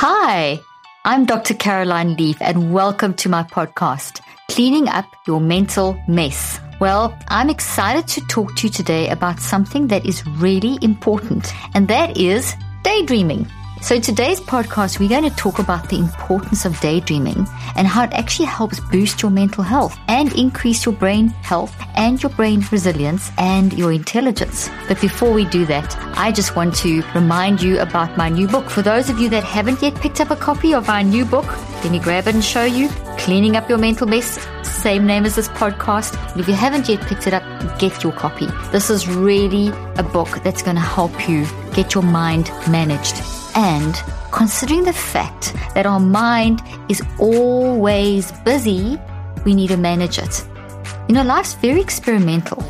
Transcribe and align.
Hi, 0.00 0.60
I'm 1.04 1.24
Dr. 1.24 1.54
Caroline 1.54 2.14
Leaf, 2.14 2.36
and 2.40 2.72
welcome 2.72 3.14
to 3.14 3.28
my 3.28 3.42
podcast, 3.42 4.20
Cleaning 4.48 4.86
Up 4.86 5.06
Your 5.26 5.40
Mental 5.40 6.00
Mess. 6.06 6.60
Well, 6.78 7.18
I'm 7.26 7.50
excited 7.50 8.06
to 8.06 8.20
talk 8.28 8.54
to 8.54 8.68
you 8.68 8.72
today 8.72 9.08
about 9.08 9.40
something 9.40 9.88
that 9.88 10.06
is 10.06 10.24
really 10.24 10.78
important, 10.82 11.52
and 11.74 11.88
that 11.88 12.16
is 12.16 12.54
daydreaming. 12.84 13.48
So, 13.80 13.94
in 13.94 14.02
today's 14.02 14.40
podcast, 14.40 14.98
we're 14.98 15.08
going 15.08 15.28
to 15.28 15.36
talk 15.36 15.60
about 15.60 15.88
the 15.88 15.98
importance 15.98 16.64
of 16.64 16.78
daydreaming 16.80 17.46
and 17.76 17.86
how 17.86 18.04
it 18.04 18.12
actually 18.12 18.46
helps 18.46 18.80
boost 18.80 19.22
your 19.22 19.30
mental 19.30 19.62
health 19.62 19.96
and 20.08 20.32
increase 20.34 20.84
your 20.84 20.94
brain 20.94 21.28
health 21.28 21.74
and 21.94 22.20
your 22.22 22.30
brain 22.30 22.62
resilience 22.72 23.30
and 23.38 23.72
your 23.72 23.92
intelligence. 23.92 24.68
But 24.88 25.00
before 25.00 25.32
we 25.32 25.44
do 25.46 25.64
that, 25.66 25.96
I 26.18 26.32
just 26.32 26.56
want 26.56 26.74
to 26.76 27.02
remind 27.14 27.62
you 27.62 27.78
about 27.78 28.16
my 28.16 28.28
new 28.28 28.48
book. 28.48 28.68
For 28.68 28.82
those 28.82 29.10
of 29.10 29.18
you 29.20 29.28
that 29.30 29.44
haven't 29.44 29.80
yet 29.80 29.94
picked 29.94 30.20
up 30.20 30.30
a 30.30 30.36
copy 30.36 30.74
of 30.74 30.88
our 30.90 31.04
new 31.04 31.24
book, 31.24 31.46
let 31.82 31.92
me 31.92 32.00
grab 32.00 32.26
it 32.26 32.34
and 32.34 32.44
show 32.44 32.64
you 32.64 32.90
Cleaning 33.18 33.56
Up 33.56 33.68
Your 33.68 33.78
Mental 33.78 34.06
Mess, 34.06 34.38
same 34.62 35.04
name 35.04 35.26
as 35.26 35.34
this 35.34 35.48
podcast. 35.48 36.14
If 36.38 36.48
you 36.48 36.54
haven't 36.54 36.88
yet 36.88 37.00
picked 37.02 37.26
it 37.26 37.34
up, 37.34 37.42
get 37.78 38.02
your 38.02 38.12
copy. 38.12 38.46
This 38.72 38.88
is 38.88 39.06
really 39.08 39.68
a 39.96 40.02
book 40.02 40.28
that's 40.42 40.62
going 40.62 40.76
to 40.76 40.82
help 40.82 41.28
you 41.28 41.46
get 41.74 41.94
your 41.94 42.04
mind 42.04 42.50
managed. 42.70 43.20
And 43.54 43.94
considering 44.30 44.84
the 44.84 44.92
fact 44.92 45.52
that 45.74 45.84
our 45.84 46.00
mind 46.00 46.62
is 46.88 47.02
always 47.18 48.32
busy, 48.42 48.98
we 49.44 49.54
need 49.54 49.68
to 49.68 49.76
manage 49.76 50.18
it. 50.18 50.46
You 51.08 51.14
know, 51.14 51.22
life's 51.22 51.54
very 51.54 51.80
experimental. 51.80 52.62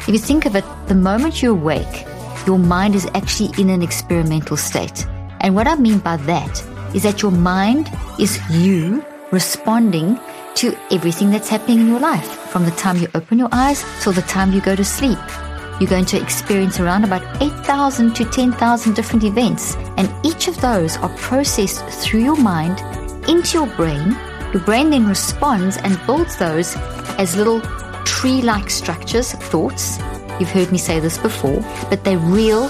If 0.00 0.08
you 0.08 0.18
think 0.18 0.46
of 0.46 0.56
it, 0.56 0.64
the 0.86 0.94
moment 0.94 1.42
you 1.42 1.50
awake, 1.50 2.06
your 2.46 2.58
mind 2.58 2.94
is 2.94 3.06
actually 3.14 3.50
in 3.60 3.68
an 3.68 3.82
experimental 3.82 4.56
state. 4.56 5.06
And 5.40 5.54
what 5.54 5.66
I 5.66 5.74
mean 5.74 5.98
by 5.98 6.16
that 6.16 6.64
is 6.94 7.02
that 7.02 7.20
your 7.20 7.32
mind 7.32 7.90
is 8.18 8.38
you 8.50 9.04
responding 9.30 10.18
to 10.54 10.76
everything 10.90 11.30
that's 11.30 11.48
happening 11.48 11.80
in 11.80 11.88
your 11.88 12.00
life 12.00 12.28
from 12.50 12.64
the 12.64 12.70
time 12.72 12.96
you 12.96 13.08
open 13.14 13.38
your 13.38 13.48
eyes 13.52 13.84
till 14.02 14.12
the 14.12 14.22
time 14.22 14.52
you 14.52 14.60
go 14.60 14.74
to 14.74 14.84
sleep. 14.84 15.18
You're 15.78 15.90
going 15.90 16.06
to 16.06 16.20
experience 16.20 16.80
around 16.80 17.04
about 17.04 17.22
8,000 17.40 18.14
to 18.16 18.24
10,000 18.24 18.94
different 18.94 19.24
events, 19.24 19.76
and 19.96 20.12
each 20.24 20.48
of 20.48 20.60
those 20.60 20.96
are 20.96 21.14
processed 21.16 21.84
through 21.84 22.24
your 22.24 22.36
mind 22.36 22.80
into 23.28 23.58
your 23.58 23.68
brain. 23.76 24.16
Your 24.52 24.62
brain 24.62 24.90
then 24.90 25.06
responds 25.06 25.76
and 25.76 26.00
builds 26.06 26.36
those 26.38 26.74
as 27.18 27.36
little 27.36 27.60
tree 28.04 28.42
like 28.42 28.70
structures, 28.70 29.32
thoughts. 29.32 29.98
You've 30.40 30.50
heard 30.50 30.72
me 30.72 30.78
say 30.78 30.98
this 30.98 31.18
before, 31.18 31.60
but 31.90 32.02
they're 32.02 32.18
real 32.18 32.68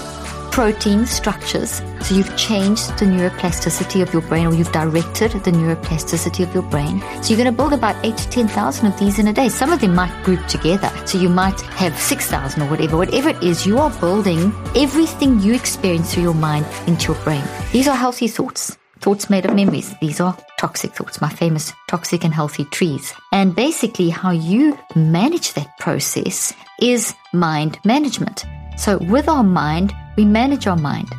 protein 0.59 1.05
structures. 1.05 1.81
So 2.01 2.15
you've 2.15 2.35
changed 2.35 2.89
the 2.99 3.05
neuroplasticity 3.05 4.01
of 4.01 4.11
your 4.11 4.21
brain 4.23 4.45
or 4.45 4.53
you've 4.53 4.73
directed 4.73 5.31
the 5.31 5.51
neuroplasticity 5.51 6.43
of 6.43 6.53
your 6.53 6.63
brain. 6.63 6.99
So 7.23 7.29
you're 7.29 7.41
going 7.41 7.45
to 7.45 7.55
build 7.55 7.71
about 7.71 7.95
8 8.05 8.17
to 8.17 8.29
10,000 8.29 8.85
of 8.85 8.99
these 8.99 9.19
in 9.19 9.29
a 9.29 9.31
day. 9.31 9.47
Some 9.47 9.71
of 9.71 9.79
them 9.79 9.95
might 9.95 10.11
group 10.25 10.45
together. 10.47 10.91
So 11.05 11.17
you 11.17 11.29
might 11.29 11.61
have 11.79 11.97
6,000 11.97 12.61
or 12.61 12.69
whatever. 12.69 12.97
Whatever 12.97 13.29
it 13.29 13.41
is, 13.41 13.65
you 13.65 13.77
are 13.77 13.89
building 14.01 14.51
everything 14.75 15.39
you 15.39 15.53
experience 15.53 16.13
through 16.13 16.23
your 16.23 16.33
mind 16.33 16.65
into 16.87 17.13
your 17.13 17.23
brain. 17.23 17.45
These 17.71 17.87
are 17.87 17.95
healthy 17.95 18.27
thoughts. 18.27 18.77
Thoughts 18.99 19.29
made 19.29 19.45
of 19.45 19.55
memories. 19.55 19.95
These 20.01 20.19
are 20.19 20.37
toxic 20.57 20.91
thoughts, 20.91 21.21
my 21.21 21.29
famous 21.29 21.71
toxic 21.87 22.25
and 22.25 22.33
healthy 22.33 22.65
trees. 22.65 23.13
And 23.31 23.55
basically, 23.55 24.09
how 24.09 24.31
you 24.31 24.77
manage 24.93 25.53
that 25.53 25.77
process 25.79 26.53
is 26.81 27.15
mind 27.31 27.79
management. 27.85 28.43
So, 28.75 28.97
with 28.97 29.29
our 29.29 29.43
mind, 29.43 29.93
we 30.19 30.25
manage 30.25 30.67
our 30.67 30.75
mind. 30.75 31.09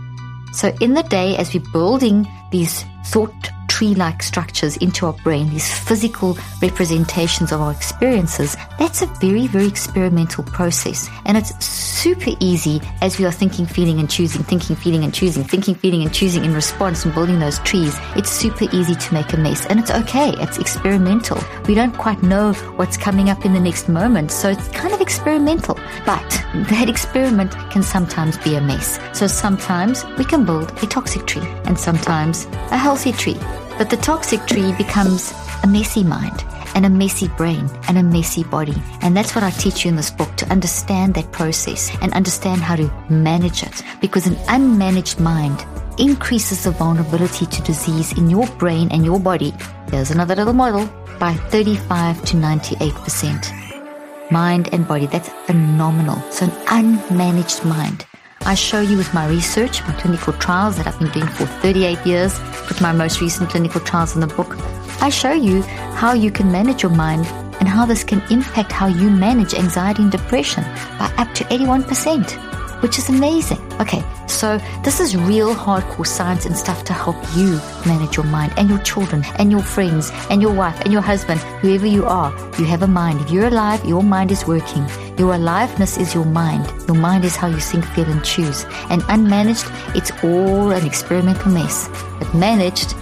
So, 0.53 0.77
in 0.83 0.93
the 0.93 1.03
day, 1.05 1.35
as 1.39 1.55
we're 1.55 1.73
building 1.73 2.29
these 2.51 2.85
thought 3.07 3.49
tree 3.81 3.95
like 3.95 4.23
structures 4.23 4.77
into 4.77 5.07
our 5.07 5.15
brain, 5.25 5.49
these 5.49 5.73
physical 5.73 6.37
representations 6.61 7.51
of 7.51 7.63
our 7.63 7.73
experiences, 7.73 8.55
that's 8.79 9.01
a 9.01 9.07
very, 9.25 9.47
very 9.47 9.67
experimental 9.67 10.45
process. 10.45 11.09
And 11.25 11.39
it's 11.39 11.65
super 11.65 12.33
easy 12.41 12.83
as 13.01 13.19
we 13.19 13.25
are 13.25 13.33
thinking, 13.33 13.65
feeling, 13.65 13.99
and 13.99 14.11
choosing, 14.11 14.43
thinking, 14.43 14.77
feeling, 14.77 15.03
and 15.03 15.15
choosing, 15.15 15.45
thinking, 15.45 15.75
feeling, 15.75 16.03
and 16.03 16.13
choosing 16.13 16.45
in 16.45 16.53
response 16.53 17.07
and 17.07 17.15
building 17.15 17.39
those 17.39 17.59
trees. 17.61 17.97
It's 18.17 18.31
super 18.31 18.67
easy 18.71 18.95
to 18.97 19.15
make 19.15 19.33
a 19.33 19.39
mess. 19.39 19.65
And 19.65 19.81
it's 19.81 19.91
okay, 19.91 20.35
it's 20.45 20.59
experimental. 20.59 21.39
We 21.67 21.75
don't 21.75 21.97
quite 21.97 22.23
know 22.23 22.53
what's 22.77 22.99
coming 22.99 23.31
up 23.31 23.47
in 23.47 23.55
the 23.55 23.61
next 23.61 23.89
moment. 23.89 24.31
So 24.31 24.51
it's 24.51 24.69
kind 24.69 24.93
of 24.93 25.01
experimental. 25.01 25.77
But 26.05 26.29
that 26.69 26.91
experiment 26.91 27.53
can 27.71 27.83
sometimes 27.83 28.37
be 28.37 28.57
a 28.57 28.61
mess. 28.61 29.01
So 29.15 29.27
sometimes 29.27 30.05
we 30.19 30.27
can 30.27 30.45
build 30.45 30.71
a 30.83 30.87
toxic 30.87 31.27
tree 31.27 31.49
and 31.65 31.79
sometimes 31.79 32.45
a 32.71 32.77
healthy 32.77 33.13
tree. 33.13 33.41
But 33.81 33.89
the 33.89 33.97
toxic 33.97 34.45
tree 34.47 34.75
becomes 34.75 35.33
a 35.63 35.67
messy 35.67 36.05
mind 36.05 36.45
and 36.75 36.85
a 36.85 36.91
messy 36.91 37.29
brain 37.29 37.67
and 37.89 37.97
a 37.97 38.03
messy 38.03 38.45
body. 38.45 38.75
And 39.01 39.17
that's 39.17 39.35
what 39.35 39.43
I 39.43 39.49
teach 39.49 39.87
you 39.87 39.89
in 39.89 39.97
this 39.97 40.11
book 40.11 40.37
to 40.37 40.47
understand 40.53 41.15
that 41.15 41.33
process 41.33 41.91
and 42.03 42.13
understand 42.13 42.61
how 42.61 42.77
to 42.77 42.93
manage 43.09 43.63
it. 43.63 43.83
Because 44.03 44.27
an 44.27 44.35
unmanaged 44.53 45.19
mind 45.19 45.65
increases 45.99 46.65
the 46.65 46.73
vulnerability 46.73 47.47
to 47.47 47.63
disease 47.63 48.13
in 48.19 48.29
your 48.29 48.47
brain 48.59 48.89
and 48.93 49.03
your 49.03 49.19
body. 49.19 49.55
There's 49.87 50.11
another 50.11 50.35
little 50.35 50.53
model 50.53 50.85
by 51.19 51.33
35 51.33 52.23
to 52.27 52.37
98%. 52.37 54.31
Mind 54.31 54.69
and 54.75 54.87
body, 54.87 55.07
that's 55.07 55.31
phenomenal. 55.47 56.21
So 56.31 56.45
an 56.45 56.53
unmanaged 56.67 57.65
mind 57.65 58.05
I 58.43 58.55
show 58.55 58.81
you 58.81 58.97
with 58.97 59.13
my 59.13 59.29
research, 59.29 59.83
my 59.83 59.93
clinical 59.93 60.33
trials 60.33 60.77
that 60.77 60.87
I've 60.87 60.99
been 60.99 61.11
doing 61.11 61.27
for 61.27 61.47
38 61.47 62.05
years, 62.07 62.39
put 62.67 62.81
my 62.81 62.91
most 62.91 63.21
recent 63.21 63.51
clinical 63.51 63.81
trials 63.81 64.15
in 64.15 64.21
the 64.21 64.27
book. 64.27 64.57
I 65.03 65.11
show 65.11 65.33
you 65.33 65.63
how 65.95 66.15
you 66.15 66.31
can 66.31 66.51
manage 66.51 66.83
your 66.83 66.91
mind 66.91 67.27
and 67.61 67.69
how 67.69 67.85
this 67.85 68.03
can 68.03 68.23
impact 68.31 68.73
how 68.73 68.87
you 68.87 69.11
manage 69.11 69.55
anxiety 69.55 70.03
and 70.03 70.11
depression 70.11 70.65
by 70.99 71.13
up 71.19 71.33
to 71.35 71.45
81%, 71.45 72.60
which 72.81 72.99
is 72.99 73.09
amazing. 73.09 73.61
Okay, 73.81 74.03
so 74.27 74.59
this 74.83 75.01
is 75.01 75.17
real 75.17 75.55
hardcore 75.55 76.07
science 76.07 76.47
and 76.47 76.57
stuff 76.57 76.85
to 76.85 76.93
help 76.93 77.17
you 77.37 77.61
manage 77.87 78.17
your 78.17 78.27
mind 78.27 78.53
and 78.57 78.69
your 78.69 78.79
children 78.81 79.25
and 79.39 79.51
your 79.51 79.63
friends 79.63 80.11
and 80.31 80.43
your 80.43 80.53
wife 80.53 80.81
and 80.81 80.93
your 80.93 81.03
husband, 81.03 81.41
whoever 81.63 81.87
you 81.87 82.05
are. 82.05 82.31
You 82.59 82.65
have 82.67 82.83
a 82.83 82.87
mind. 82.87 83.21
If 83.21 83.31
you're 83.31 83.49
alive, 83.49 83.85
your 83.85 84.03
mind 84.03 84.31
is 84.31 84.47
working. 84.47 84.87
Your 85.19 85.35
aliveness 85.35 85.99
is 85.99 86.15
your 86.15 86.25
mind. 86.25 86.67
Your 86.89 86.97
mind 86.97 87.25
is 87.25 87.37
how 87.37 87.49
you 87.49 87.61
think, 87.61 87.85
feel, 87.85 88.09
and 88.09 88.25
choose. 88.25 88.65
And 88.91 89.03
unmanaged, 89.03 89.69
it's 89.95 90.11
all 90.25 90.71
an 90.71 90.87
experimental 90.87 91.53
mess. 91.53 91.89
But 92.19 92.35
managed, 92.35 92.95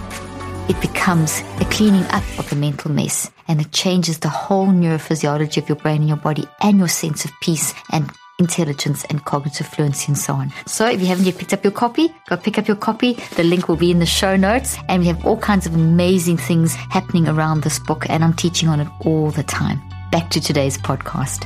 it 0.69 0.79
becomes 0.81 1.41
a 1.59 1.65
cleaning 1.71 2.05
up 2.11 2.23
of 2.37 2.49
the 2.49 2.55
mental 2.55 2.91
mess 2.91 3.31
and 3.47 3.59
it 3.59 3.71
changes 3.71 4.19
the 4.19 4.29
whole 4.29 4.67
neurophysiology 4.67 5.57
of 5.57 5.67
your 5.67 5.75
brain 5.77 6.01
and 6.01 6.07
your 6.07 6.17
body 6.17 6.47
and 6.61 6.77
your 6.77 6.87
sense 6.87 7.25
of 7.25 7.31
peace 7.41 7.73
and 7.91 8.11
intelligence 8.39 9.03
and 9.05 9.23
cognitive 9.25 9.67
fluency 9.67 10.07
and 10.07 10.17
so 10.17 10.33
on. 10.33 10.51
So 10.65 10.87
if 10.87 10.99
you 10.99 11.07
haven't 11.07 11.25
yet 11.25 11.37
picked 11.37 11.53
up 11.53 11.63
your 11.63 11.71
copy, 11.71 12.13
go 12.27 12.37
pick 12.37 12.57
up 12.57 12.67
your 12.67 12.77
copy. 12.77 13.13
The 13.35 13.43
link 13.43 13.67
will 13.67 13.75
be 13.75 13.91
in 13.91 13.99
the 13.99 14.05
show 14.05 14.35
notes 14.35 14.77
and 14.87 15.01
we 15.01 15.07
have 15.07 15.25
all 15.25 15.37
kinds 15.37 15.65
of 15.65 15.75
amazing 15.75 16.37
things 16.37 16.73
happening 16.73 17.27
around 17.27 17.61
this 17.61 17.77
book 17.79 18.09
and 18.09 18.23
I'm 18.23 18.33
teaching 18.33 18.69
on 18.69 18.79
it 18.79 18.87
all 19.01 19.29
the 19.31 19.43
time. 19.43 19.81
Back 20.11 20.29
to 20.31 20.41
today's 20.41 20.77
podcast. 20.77 21.45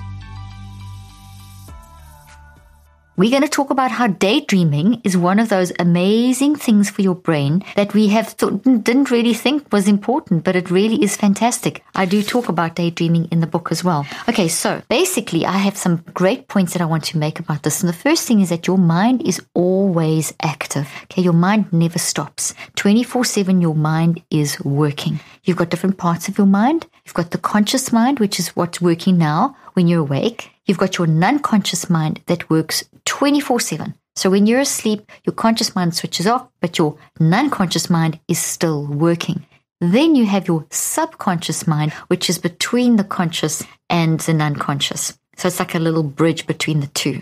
We're 3.15 3.29
going 3.29 3.43
to 3.43 3.47
talk 3.47 3.69
about 3.69 3.91
how 3.91 4.07
daydreaming 4.07 4.99
is 5.03 5.15
one 5.15 5.37
of 5.37 5.49
those 5.49 5.71
amazing 5.77 6.55
things 6.55 6.89
for 6.89 7.03
your 7.03 7.13
brain 7.13 7.63
that 7.75 7.93
we 7.93 8.07
have 8.07 8.29
thought, 8.29 8.63
didn't 8.63 9.11
really 9.11 9.35
think 9.35 9.71
was 9.71 9.87
important, 9.87 10.43
but 10.43 10.55
it 10.55 10.71
really 10.71 11.03
is 11.03 11.15
fantastic. 11.15 11.83
I 11.93 12.05
do 12.05 12.23
talk 12.23 12.49
about 12.49 12.75
daydreaming 12.75 13.25
in 13.25 13.39
the 13.39 13.47
book 13.47 13.71
as 13.71 13.83
well. 13.83 14.07
Okay, 14.27 14.47
so 14.47 14.81
basically, 14.89 15.45
I 15.45 15.57
have 15.57 15.77
some 15.77 16.03
great 16.13 16.47
points 16.47 16.73
that 16.73 16.81
I 16.81 16.85
want 16.85 17.03
to 17.05 17.19
make 17.19 17.39
about 17.39 17.61
this. 17.61 17.81
And 17.81 17.89
the 17.89 17.93
first 17.97 18.27
thing 18.27 18.41
is 18.41 18.49
that 18.49 18.65
your 18.65 18.79
mind 18.79 19.27
is 19.27 19.39
always 19.53 20.33
active. 20.41 20.89
Okay, 21.03 21.21
your 21.21 21.33
mind 21.33 21.71
never 21.71 21.99
stops. 21.99 22.55
24 22.75 23.25
7, 23.25 23.61
your 23.61 23.75
mind 23.75 24.23
is 24.31 24.59
working. 24.61 25.19
You've 25.43 25.57
got 25.57 25.69
different 25.69 25.97
parts 25.97 26.27
of 26.27 26.37
your 26.37 26.47
mind. 26.47 26.87
You've 27.05 27.13
got 27.13 27.31
the 27.31 27.37
conscious 27.37 27.91
mind, 27.91 28.19
which 28.19 28.39
is 28.39 28.55
what's 28.55 28.81
working 28.81 29.17
now 29.17 29.55
when 29.73 29.87
you're 29.87 30.01
awake. 30.01 30.49
You've 30.65 30.77
got 30.77 30.97
your 30.97 31.07
non 31.07 31.39
conscious 31.39 31.89
mind 31.89 32.21
that 32.27 32.49
works 32.49 32.85
24 33.23 33.61
7. 33.61 33.93
So 34.17 34.29
when 34.29 34.45
you're 34.45 34.59
asleep, 34.59 35.09
your 35.25 35.33
conscious 35.33 35.73
mind 35.73 35.95
switches 35.95 36.27
off, 36.27 36.45
but 36.59 36.77
your 36.77 36.97
non 37.21 37.49
conscious 37.49 37.89
mind 37.89 38.19
is 38.27 38.37
still 38.37 38.85
working. 38.85 39.45
Then 39.79 40.15
you 40.15 40.25
have 40.25 40.49
your 40.49 40.65
subconscious 40.71 41.65
mind, 41.65 41.93
which 42.09 42.29
is 42.29 42.37
between 42.37 42.97
the 42.97 43.05
conscious 43.05 43.63
and 43.89 44.19
the 44.19 44.33
non 44.33 44.57
conscious. 44.57 45.17
So 45.37 45.47
it's 45.47 45.59
like 45.59 45.73
a 45.73 45.79
little 45.79 46.03
bridge 46.03 46.45
between 46.47 46.81
the 46.81 46.87
two. 46.87 47.21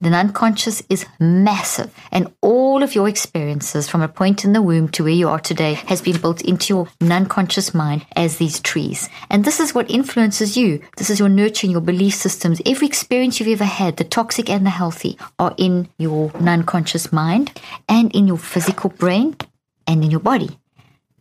The 0.00 0.10
unconscious 0.10 0.82
is 0.90 1.06
massive, 1.18 1.94
and 2.10 2.32
all 2.42 2.82
of 2.82 2.94
your 2.94 3.08
experiences 3.08 3.88
from 3.88 4.02
a 4.02 4.08
point 4.08 4.44
in 4.44 4.52
the 4.52 4.60
womb 4.60 4.88
to 4.90 5.04
where 5.04 5.12
you 5.12 5.28
are 5.28 5.38
today 5.38 5.74
has 5.74 6.02
been 6.02 6.20
built 6.20 6.42
into 6.42 6.74
your 6.74 6.88
unconscious 7.00 7.72
mind 7.72 8.04
as 8.14 8.36
these 8.36 8.60
trees. 8.60 9.08
And 9.30 9.44
this 9.44 9.60
is 9.60 9.74
what 9.74 9.90
influences 9.90 10.56
you. 10.56 10.82
This 10.96 11.10
is 11.10 11.20
your 11.20 11.28
nurturing, 11.28 11.70
your 11.70 11.80
belief 11.80 12.14
systems. 12.14 12.60
Every 12.66 12.86
experience 12.86 13.38
you've 13.38 13.60
ever 13.60 13.64
had, 13.64 13.96
the 13.96 14.04
toxic 14.04 14.50
and 14.50 14.66
the 14.66 14.70
healthy, 14.70 15.16
are 15.38 15.54
in 15.56 15.88
your 15.96 16.30
unconscious 16.36 17.12
mind 17.12 17.58
and 17.88 18.14
in 18.14 18.26
your 18.26 18.38
physical 18.38 18.90
brain 18.90 19.36
and 19.86 20.04
in 20.04 20.10
your 20.10 20.20
body. 20.20 20.58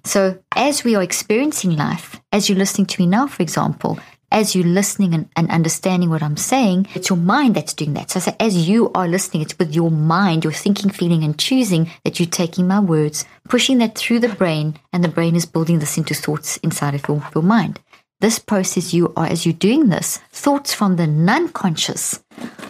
So, 0.05 0.39
as 0.53 0.83
we 0.83 0.95
are 0.95 1.03
experiencing 1.03 1.77
life, 1.77 2.21
as 2.33 2.49
you're 2.49 2.57
listening 2.57 2.87
to 2.87 3.01
me 3.01 3.07
now, 3.07 3.27
for 3.27 3.41
example, 3.41 3.97
as 4.33 4.55
you're 4.55 4.65
listening 4.65 5.13
and, 5.13 5.29
and, 5.35 5.49
understanding 5.51 6.09
what 6.09 6.23
I'm 6.23 6.35
saying, 6.35 6.87
it's 6.95 7.09
your 7.09 7.17
mind 7.17 7.55
that's 7.55 7.73
doing 7.73 7.93
that. 7.93 8.09
So, 8.09 8.19
so 8.19 8.35
as 8.39 8.67
you 8.67 8.91
are 8.93 9.07
listening, 9.07 9.43
it's 9.43 9.57
with 9.57 9.73
your 9.73 9.91
mind, 9.91 10.43
your 10.43 10.51
thinking, 10.51 10.89
feeling, 10.89 11.23
and 11.23 11.37
choosing 11.37 11.91
that 12.03 12.19
you're 12.19 12.27
taking 12.27 12.67
my 12.67 12.79
words, 12.79 13.23
pushing 13.47 13.77
that 13.77 13.95
through 13.95 14.19
the 14.19 14.29
brain, 14.29 14.79
and 14.91 15.03
the 15.03 15.07
brain 15.07 15.35
is 15.35 15.45
building 15.45 15.79
this 15.79 15.97
into 15.97 16.15
thoughts 16.15 16.57
inside 16.57 16.95
of 16.95 17.07
your, 17.07 17.23
your 17.35 17.43
mind. 17.43 17.79
This 18.19 18.39
process 18.39 18.93
you 18.93 19.13
are, 19.15 19.27
as 19.27 19.45
you're 19.45 19.53
doing 19.53 19.89
this, 19.89 20.17
thoughts 20.31 20.73
from 20.73 20.95
the 20.95 21.07
non-conscious 21.07 22.23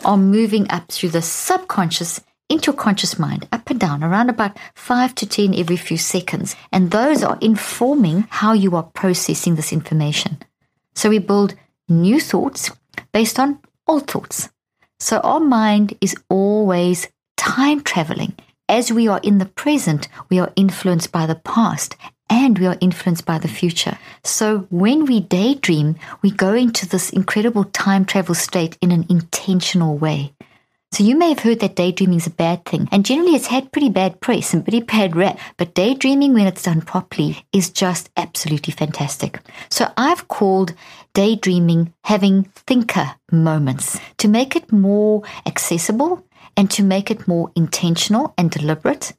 are 0.03 0.17
moving 0.17 0.69
up 0.69 0.91
through 0.91 1.09
the 1.09 1.21
subconscious 1.21 2.19
into 2.49 2.71
your 2.71 2.77
conscious 2.77 3.17
mind, 3.17 3.47
up 3.51 3.69
and 3.69 3.79
down, 3.79 4.03
around 4.03 4.29
about 4.29 4.57
five 4.75 5.15
to 5.15 5.25
10 5.25 5.55
every 5.55 5.77
few 5.77 5.97
seconds. 5.97 6.55
And 6.71 6.91
those 6.91 7.23
are 7.23 7.37
informing 7.41 8.27
how 8.29 8.53
you 8.53 8.75
are 8.75 8.83
processing 8.83 9.55
this 9.55 9.71
information. 9.71 10.39
So 10.93 11.09
we 11.09 11.19
build 11.19 11.55
new 11.89 12.19
thoughts 12.19 12.71
based 13.11 13.39
on 13.39 13.59
old 13.87 14.07
thoughts. 14.07 14.49
So 14.99 15.19
our 15.19 15.39
mind 15.39 15.95
is 16.01 16.15
always 16.29 17.07
time 17.37 17.81
traveling. 17.81 18.33
As 18.69 18.91
we 18.91 19.07
are 19.07 19.19
in 19.23 19.39
the 19.39 19.45
present, 19.45 20.07
we 20.29 20.39
are 20.39 20.53
influenced 20.55 21.11
by 21.11 21.25
the 21.25 21.35
past 21.35 21.95
and 22.29 22.57
we 22.57 22.65
are 22.65 22.77
influenced 22.79 23.25
by 23.25 23.37
the 23.37 23.47
future. 23.47 23.97
So 24.23 24.67
when 24.69 25.05
we 25.05 25.19
daydream, 25.19 25.95
we 26.21 26.31
go 26.31 26.53
into 26.53 26.87
this 26.87 27.09
incredible 27.09 27.65
time 27.65 28.05
travel 28.05 28.35
state 28.35 28.77
in 28.81 28.91
an 28.91 29.05
intentional 29.09 29.97
way. 29.97 30.33
So 30.93 31.03
you 31.03 31.15
may 31.15 31.29
have 31.29 31.39
heard 31.39 31.59
that 31.61 31.75
daydreaming 31.75 32.19
is 32.19 32.27
a 32.27 32.29
bad 32.29 32.65
thing, 32.65 32.87
and 32.91 33.03
generally 33.03 33.33
it's 33.33 33.47
had 33.47 33.71
pretty 33.71 33.89
bad 33.89 34.21
press 34.21 34.53
and 34.53 34.63
pretty 34.63 34.81
bad 34.81 35.15
rap. 35.15 35.39
But 35.57 35.73
daydreaming, 35.73 36.35
when 36.35 36.45
it's 36.45 36.61
done 36.61 36.81
properly, 36.81 37.47
is 37.51 37.71
just 37.71 38.11
absolutely 38.15 38.73
fantastic. 38.73 39.39
So 39.71 39.91
I've 39.97 40.27
called 40.27 40.75
daydreaming 41.15 41.95
having 42.03 42.43
thinker 42.67 43.15
moments 43.31 43.99
to 44.19 44.27
make 44.27 44.55
it 44.55 44.71
more 44.71 45.23
accessible 45.47 46.23
and 46.55 46.69
to 46.69 46.83
make 46.83 47.09
it 47.09 47.27
more 47.27 47.51
intentional 47.55 48.35
and 48.37 48.51
deliberate 48.51 49.13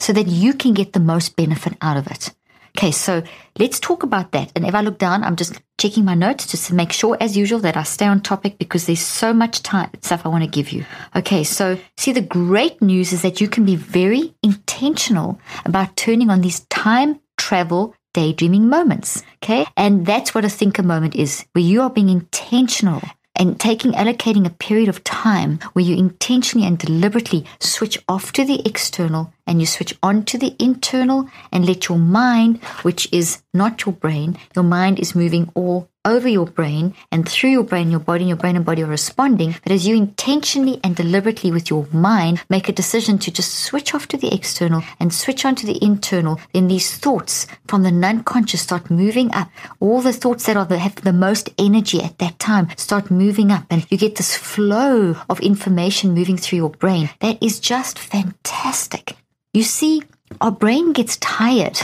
so 0.00 0.12
that 0.12 0.26
you 0.26 0.52
can 0.52 0.74
get 0.74 0.94
the 0.94 0.98
most 0.98 1.36
benefit 1.36 1.74
out 1.80 1.96
of 1.96 2.08
it. 2.08 2.34
Okay, 2.76 2.90
so 2.90 3.22
let's 3.58 3.80
talk 3.80 4.02
about 4.02 4.32
that. 4.32 4.52
And 4.54 4.66
if 4.66 4.74
I 4.74 4.80
look 4.80 4.98
down, 4.98 5.24
I'm 5.24 5.36
just 5.36 5.60
checking 5.78 6.04
my 6.04 6.14
notes 6.14 6.46
just 6.46 6.66
to 6.68 6.74
make 6.74 6.92
sure, 6.92 7.16
as 7.20 7.36
usual, 7.36 7.58
that 7.60 7.76
I 7.76 7.82
stay 7.82 8.06
on 8.06 8.20
topic 8.20 8.58
because 8.58 8.86
there's 8.86 9.00
so 9.00 9.32
much 9.32 9.62
time 9.62 9.90
stuff 10.02 10.24
I 10.24 10.28
want 10.28 10.44
to 10.44 10.50
give 10.50 10.70
you. 10.70 10.84
Okay, 11.16 11.44
so 11.44 11.78
see, 11.96 12.12
the 12.12 12.20
great 12.20 12.80
news 12.80 13.12
is 13.12 13.22
that 13.22 13.40
you 13.40 13.48
can 13.48 13.64
be 13.64 13.76
very 13.76 14.34
intentional 14.42 15.40
about 15.64 15.96
turning 15.96 16.30
on 16.30 16.40
these 16.40 16.60
time 16.70 17.20
travel 17.36 17.94
daydreaming 18.14 18.68
moments. 18.68 19.22
Okay, 19.42 19.66
and 19.76 20.06
that's 20.06 20.34
what 20.34 20.44
a 20.44 20.48
thinker 20.48 20.82
moment 20.82 21.14
is, 21.14 21.44
where 21.52 21.64
you 21.64 21.82
are 21.82 21.90
being 21.90 22.08
intentional 22.08 23.02
and 23.36 23.58
taking 23.58 23.92
allocating 23.92 24.46
a 24.46 24.50
period 24.50 24.88
of 24.88 25.04
time 25.04 25.58
where 25.72 25.84
you 25.84 25.96
intentionally 25.96 26.66
and 26.66 26.78
deliberately 26.78 27.44
switch 27.58 27.98
off 28.08 28.32
to 28.32 28.44
the 28.44 28.66
external 28.66 29.32
and 29.46 29.60
you 29.60 29.66
switch 29.66 29.94
on 30.02 30.24
to 30.24 30.38
the 30.38 30.54
internal 30.58 31.28
and 31.52 31.66
let 31.66 31.88
your 31.88 31.98
mind, 31.98 32.62
which 32.82 33.08
is 33.12 33.42
not 33.52 33.84
your 33.84 33.92
brain, 33.92 34.38
your 34.54 34.64
mind 34.64 34.98
is 34.98 35.14
moving 35.14 35.50
all 35.54 35.89
over 36.04 36.28
your 36.28 36.46
brain 36.46 36.94
and 37.12 37.28
through 37.28 37.50
your 37.50 37.64
brain, 37.64 37.90
your 37.90 38.00
body, 38.00 38.24
your 38.24 38.36
brain 38.36 38.56
and 38.56 38.64
body 38.64 38.82
are 38.82 38.86
responding. 38.86 39.54
But 39.62 39.72
as 39.72 39.86
you 39.86 39.94
intentionally 39.94 40.80
and 40.82 40.96
deliberately 40.96 41.50
with 41.50 41.68
your 41.68 41.86
mind 41.92 42.42
make 42.48 42.68
a 42.68 42.72
decision 42.72 43.18
to 43.18 43.30
just 43.30 43.54
switch 43.54 43.94
off 43.94 44.08
to 44.08 44.16
the 44.16 44.34
external 44.34 44.82
and 44.98 45.12
switch 45.12 45.44
on 45.44 45.54
to 45.56 45.66
the 45.66 45.82
internal, 45.84 46.40
then 46.52 46.68
these 46.68 46.96
thoughts 46.96 47.46
from 47.66 47.82
the 47.82 47.90
non-conscious 47.90 48.62
start 48.62 48.90
moving 48.90 49.32
up. 49.34 49.50
All 49.78 50.00
the 50.00 50.12
thoughts 50.12 50.46
that 50.46 50.56
are 50.56 50.64
the, 50.64 50.78
have 50.78 50.96
the 50.96 51.12
most 51.12 51.50
energy 51.58 52.02
at 52.02 52.18
that 52.18 52.38
time 52.38 52.68
start 52.76 53.10
moving 53.10 53.50
up 53.50 53.66
and 53.70 53.86
you 53.90 53.98
get 53.98 54.16
this 54.16 54.36
flow 54.36 55.16
of 55.28 55.40
information 55.40 56.14
moving 56.14 56.36
through 56.36 56.58
your 56.58 56.70
brain. 56.70 57.10
That 57.20 57.42
is 57.42 57.60
just 57.60 57.98
fantastic. 57.98 59.16
You 59.52 59.64
see, 59.64 60.02
our 60.40 60.52
brain 60.52 60.92
gets 60.92 61.16
tired. 61.18 61.78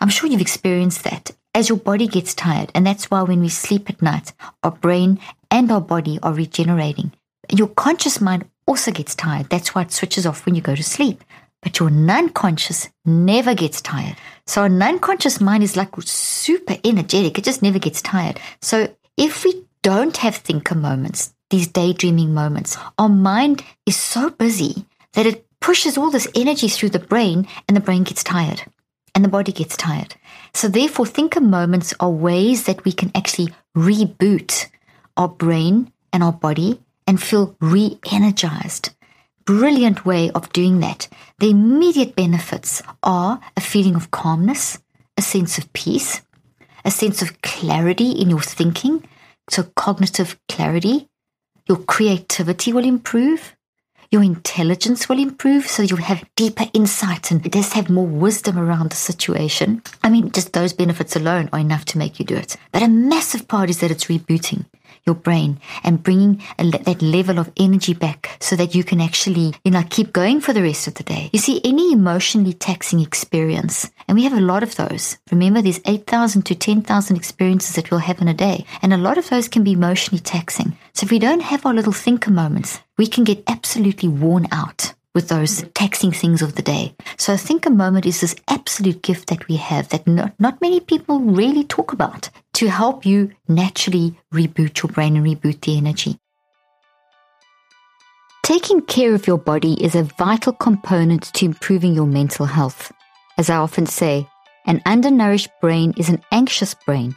I'm 0.00 0.08
sure 0.08 0.28
you've 0.28 0.40
experienced 0.40 1.04
that 1.04 1.30
as 1.54 1.68
your 1.68 1.78
body 1.78 2.06
gets 2.06 2.34
tired. 2.34 2.70
And 2.74 2.86
that's 2.86 3.10
why 3.10 3.22
when 3.22 3.40
we 3.40 3.48
sleep 3.48 3.90
at 3.90 4.02
night, 4.02 4.32
our 4.62 4.70
brain 4.70 5.20
and 5.50 5.70
our 5.70 5.80
body 5.80 6.18
are 6.22 6.32
regenerating. 6.32 7.12
Your 7.50 7.68
conscious 7.68 8.20
mind 8.20 8.48
also 8.66 8.90
gets 8.90 9.14
tired. 9.14 9.50
That's 9.50 9.74
why 9.74 9.82
it 9.82 9.92
switches 9.92 10.26
off 10.26 10.46
when 10.46 10.54
you 10.54 10.62
go 10.62 10.74
to 10.74 10.82
sleep. 10.82 11.22
But 11.62 11.78
your 11.78 11.90
non 11.90 12.30
conscious 12.30 12.88
never 13.04 13.54
gets 13.54 13.80
tired. 13.80 14.16
So 14.46 14.64
a 14.64 14.68
non 14.68 14.98
conscious 14.98 15.40
mind 15.40 15.62
is 15.62 15.76
like 15.76 15.90
super 16.00 16.76
energetic. 16.84 17.38
It 17.38 17.44
just 17.44 17.62
never 17.62 17.78
gets 17.78 18.02
tired. 18.02 18.40
So 18.60 18.94
if 19.16 19.44
we 19.44 19.64
don't 19.82 20.16
have 20.18 20.36
thinker 20.36 20.74
moments, 20.74 21.34
these 21.50 21.68
daydreaming 21.68 22.34
moments, 22.34 22.76
our 22.98 23.08
mind 23.08 23.62
is 23.86 23.96
so 23.96 24.30
busy 24.30 24.86
that 25.12 25.26
it 25.26 25.46
pushes 25.60 25.96
all 25.96 26.10
this 26.10 26.26
energy 26.34 26.68
through 26.68 26.88
the 26.90 26.98
brain 26.98 27.46
and 27.68 27.76
the 27.76 27.80
brain 27.80 28.02
gets 28.02 28.24
tired 28.24 28.64
and 29.14 29.24
the 29.24 29.28
body 29.28 29.52
gets 29.52 29.76
tired. 29.76 30.14
So, 30.54 30.68
therefore, 30.68 31.06
thinker 31.06 31.40
moments 31.40 31.94
are 31.98 32.10
ways 32.10 32.64
that 32.64 32.84
we 32.84 32.92
can 32.92 33.10
actually 33.14 33.52
reboot 33.76 34.66
our 35.16 35.28
brain 35.28 35.92
and 36.12 36.22
our 36.22 36.32
body 36.32 36.80
and 37.06 37.20
feel 37.20 37.56
re 37.60 37.98
energized. 38.10 38.90
Brilliant 39.44 40.04
way 40.04 40.30
of 40.30 40.52
doing 40.52 40.80
that. 40.80 41.08
The 41.38 41.50
immediate 41.50 42.14
benefits 42.14 42.82
are 43.02 43.40
a 43.56 43.60
feeling 43.60 43.96
of 43.96 44.10
calmness, 44.10 44.78
a 45.16 45.22
sense 45.22 45.58
of 45.58 45.72
peace, 45.72 46.20
a 46.84 46.90
sense 46.90 47.22
of 47.22 47.42
clarity 47.42 48.12
in 48.12 48.30
your 48.30 48.42
thinking. 48.42 49.04
So, 49.50 49.64
cognitive 49.74 50.38
clarity. 50.48 51.08
Your 51.68 51.78
creativity 51.78 52.72
will 52.72 52.84
improve 52.84 53.56
your 54.12 54.22
intelligence 54.22 55.08
will 55.08 55.18
improve, 55.18 55.66
so 55.66 55.82
you'll 55.82 55.96
have 55.96 56.22
deeper 56.36 56.66
insight 56.74 57.30
and 57.30 57.50
just 57.50 57.72
have 57.72 57.88
more 57.88 58.06
wisdom 58.06 58.58
around 58.58 58.90
the 58.90 58.96
situation. 58.96 59.82
I 60.04 60.10
mean, 60.10 60.30
just 60.30 60.52
those 60.52 60.74
benefits 60.74 61.16
alone 61.16 61.48
are 61.50 61.58
enough 61.58 61.86
to 61.86 61.98
make 61.98 62.18
you 62.18 62.26
do 62.26 62.36
it. 62.36 62.56
But 62.72 62.82
a 62.82 62.88
massive 62.88 63.48
part 63.48 63.70
is 63.70 63.80
that 63.80 63.90
it's 63.90 64.04
rebooting 64.04 64.66
your 65.04 65.14
brain 65.14 65.58
and 65.82 66.02
bringing 66.02 66.42
a, 66.58 66.70
that 66.70 67.02
level 67.02 67.38
of 67.38 67.50
energy 67.56 67.94
back 67.94 68.36
so 68.40 68.56
that 68.56 68.74
you 68.74 68.84
can 68.84 69.00
actually, 69.00 69.54
you 69.64 69.70
know, 69.70 69.82
keep 69.90 70.12
going 70.12 70.40
for 70.40 70.52
the 70.52 70.62
rest 70.62 70.86
of 70.86 70.94
the 70.94 71.02
day. 71.02 71.30
You 71.32 71.38
see, 71.38 71.60
any 71.64 71.92
emotionally 71.92 72.52
taxing 72.52 73.00
experience, 73.00 73.90
and 74.06 74.16
we 74.16 74.24
have 74.24 74.32
a 74.32 74.40
lot 74.40 74.62
of 74.62 74.76
those. 74.76 75.18
Remember, 75.30 75.62
there's 75.62 75.80
8,000 75.86 76.42
to 76.42 76.54
10,000 76.54 77.16
experiences 77.16 77.74
that 77.76 77.90
we'll 77.90 78.00
have 78.00 78.20
in 78.20 78.28
a 78.28 78.34
day. 78.34 78.64
And 78.82 78.92
a 78.92 78.98
lot 78.98 79.18
of 79.18 79.28
those 79.28 79.48
can 79.48 79.64
be 79.64 79.72
emotionally 79.72 80.20
taxing. 80.20 80.76
So 80.94 81.04
if 81.04 81.10
we 81.10 81.18
don't 81.18 81.42
have 81.42 81.66
our 81.66 81.74
little 81.74 81.92
thinker 81.92 82.30
moments, 82.30 82.80
we 82.98 83.06
can 83.06 83.24
get 83.24 83.42
absolutely 83.46 84.08
worn 84.08 84.46
out 84.52 84.94
with 85.14 85.28
those 85.28 85.64
taxing 85.74 86.12
things 86.12 86.40
of 86.42 86.54
the 86.54 86.62
day. 86.62 86.94
So 87.18 87.32
I 87.32 87.36
thinker 87.36 87.70
moment 87.70 88.06
is 88.06 88.20
this 88.20 88.36
absolute 88.48 89.02
gift 89.02 89.28
that 89.28 89.46
we 89.48 89.56
have 89.56 89.88
that 89.90 90.06
not, 90.06 90.32
not 90.38 90.60
many 90.60 90.80
people 90.80 91.20
really 91.20 91.64
talk 91.64 91.92
about 91.92 92.30
to 92.54 92.68
help 92.68 93.06
you 93.06 93.32
naturally 93.48 94.18
reboot 94.32 94.82
your 94.82 94.92
brain 94.92 95.16
and 95.16 95.26
reboot 95.26 95.60
the 95.62 95.76
energy. 95.76 96.18
Taking 98.42 98.82
care 98.82 99.14
of 99.14 99.26
your 99.26 99.38
body 99.38 99.74
is 99.82 99.94
a 99.94 100.02
vital 100.02 100.52
component 100.52 101.32
to 101.34 101.46
improving 101.46 101.94
your 101.94 102.06
mental 102.06 102.44
health. 102.44 102.92
As 103.38 103.48
I 103.48 103.56
often 103.56 103.86
say, 103.86 104.26
an 104.66 104.82
undernourished 104.84 105.48
brain 105.60 105.94
is 105.96 106.08
an 106.08 106.22
anxious 106.32 106.74
brain. 106.74 107.14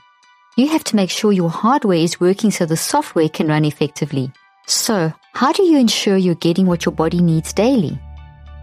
You 0.56 0.70
have 0.70 0.84
to 0.86 0.96
make 0.96 1.10
sure 1.10 1.34
your 1.34 1.50
hardware 1.50 1.98
is 1.98 2.20
working 2.20 2.51
so 2.51 2.65
the 2.65 2.77
software 2.77 3.27
can 3.27 3.48
run 3.48 3.65
effectively. 3.65 4.32
So, 4.68 5.12
how 5.34 5.51
do 5.51 5.63
you 5.63 5.77
ensure 5.77 6.15
you're 6.15 6.36
getting 6.36 6.65
what 6.65 6.86
your 6.86 6.94
body 6.94 7.22
needs 7.22 7.54
daily? 7.54 8.00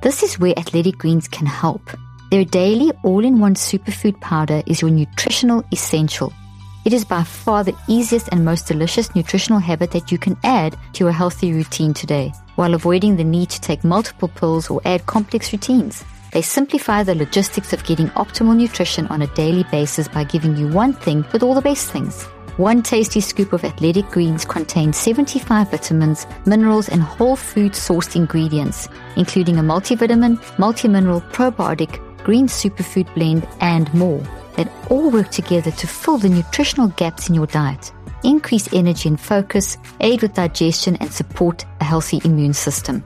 This 0.02 0.22
is 0.22 0.38
where 0.38 0.58
Athletic 0.58 0.98
Greens 0.98 1.28
can 1.28 1.46
help. 1.46 1.90
Their 2.30 2.44
daily 2.44 2.92
all 3.04 3.24
in 3.24 3.40
one 3.40 3.54
superfood 3.54 4.20
powder 4.20 4.62
is 4.66 4.80
your 4.80 4.90
nutritional 4.90 5.64
essential. 5.70 6.32
It 6.84 6.92
is 6.92 7.04
by 7.04 7.22
far 7.22 7.62
the 7.62 7.76
easiest 7.86 8.28
and 8.32 8.44
most 8.44 8.66
delicious 8.66 9.14
nutritional 9.14 9.60
habit 9.60 9.92
that 9.92 10.10
you 10.10 10.18
can 10.18 10.36
add 10.42 10.76
to 10.94 11.04
your 11.04 11.12
healthy 11.12 11.52
routine 11.52 11.94
today 11.94 12.32
while 12.56 12.74
avoiding 12.74 13.14
the 13.14 13.22
need 13.24 13.50
to 13.50 13.60
take 13.60 13.84
multiple 13.84 14.26
pills 14.26 14.68
or 14.68 14.80
add 14.84 15.06
complex 15.06 15.52
routines. 15.52 16.04
They 16.32 16.42
simplify 16.42 17.04
the 17.04 17.14
logistics 17.14 17.72
of 17.72 17.84
getting 17.84 18.08
optimal 18.10 18.56
nutrition 18.56 19.06
on 19.08 19.22
a 19.22 19.28
daily 19.28 19.64
basis 19.70 20.08
by 20.08 20.24
giving 20.24 20.56
you 20.56 20.66
one 20.68 20.92
thing 20.92 21.24
with 21.32 21.44
all 21.44 21.54
the 21.54 21.60
best 21.60 21.88
things. 21.90 22.24
One 22.56 22.82
tasty 22.82 23.20
scoop 23.20 23.52
of 23.52 23.64
athletic 23.64 24.06
greens 24.08 24.44
contains 24.44 24.96
75 24.96 25.70
vitamins, 25.70 26.26
minerals, 26.46 26.88
and 26.88 27.00
whole 27.00 27.36
food 27.36 27.72
sourced 27.72 28.16
ingredients, 28.16 28.88
including 29.16 29.56
a 29.58 29.62
multivitamin, 29.62 30.36
multimineral, 30.56 31.22
probiotic, 31.30 32.00
green 32.24 32.48
superfood 32.48 33.12
blend, 33.14 33.46
and 33.60 33.92
more, 33.94 34.20
that 34.56 34.72
all 34.90 35.10
work 35.10 35.30
together 35.30 35.70
to 35.70 35.86
fill 35.86 36.18
the 36.18 36.28
nutritional 36.28 36.88
gaps 36.88 37.28
in 37.28 37.34
your 37.34 37.46
diet 37.46 37.92
increase 38.24 38.72
energy 38.72 39.08
and 39.08 39.20
focus, 39.20 39.78
aid 40.00 40.22
with 40.22 40.34
digestion, 40.34 40.96
and 40.96 41.12
support 41.12 41.64
a 41.80 41.84
healthy 41.84 42.20
immune 42.24 42.54
system. 42.54 43.04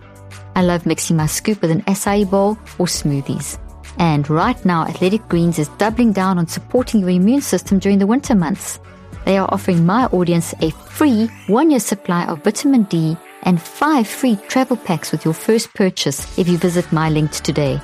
I 0.55 0.63
love 0.63 0.87
mixing 0.87 1.17
my 1.17 1.27
scoop 1.27 1.61
with 1.61 1.71
an 1.71 1.83
acai 1.83 2.29
bowl 2.29 2.53
or 2.79 2.87
smoothies. 2.87 3.59
And 3.99 4.29
right 4.29 4.63
now, 4.65 4.83
Athletic 4.87 5.27
Greens 5.29 5.59
is 5.59 5.69
doubling 5.79 6.13
down 6.13 6.39
on 6.39 6.47
supporting 6.47 7.01
your 7.01 7.11
immune 7.11 7.41
system 7.41 7.79
during 7.79 7.99
the 7.99 8.07
winter 8.07 8.35
months. 8.35 8.79
They 9.25 9.39
are 9.39 9.49
offering 9.53 9.85
my 9.85 10.07
audience 10.07 10.55
a 10.61 10.71
free 10.71 11.29
one 11.47 11.71
year 11.71 11.81
supply 11.81 12.27
of 12.27 12.45
vitamin 12.45 12.85
D 12.85 13.17
and 13.43 13.61
five 13.61 14.07
free 14.07 14.37
travel 14.49 14.77
packs 14.77 15.13
with 15.13 15.25
your 15.25 15.35
first 15.35 15.73
purchase 15.75 16.39
if 16.39 16.49
you 16.49 16.59
visit 16.59 16.91
my 16.93 17.11
link 17.11 17.31
today. 17.31 17.81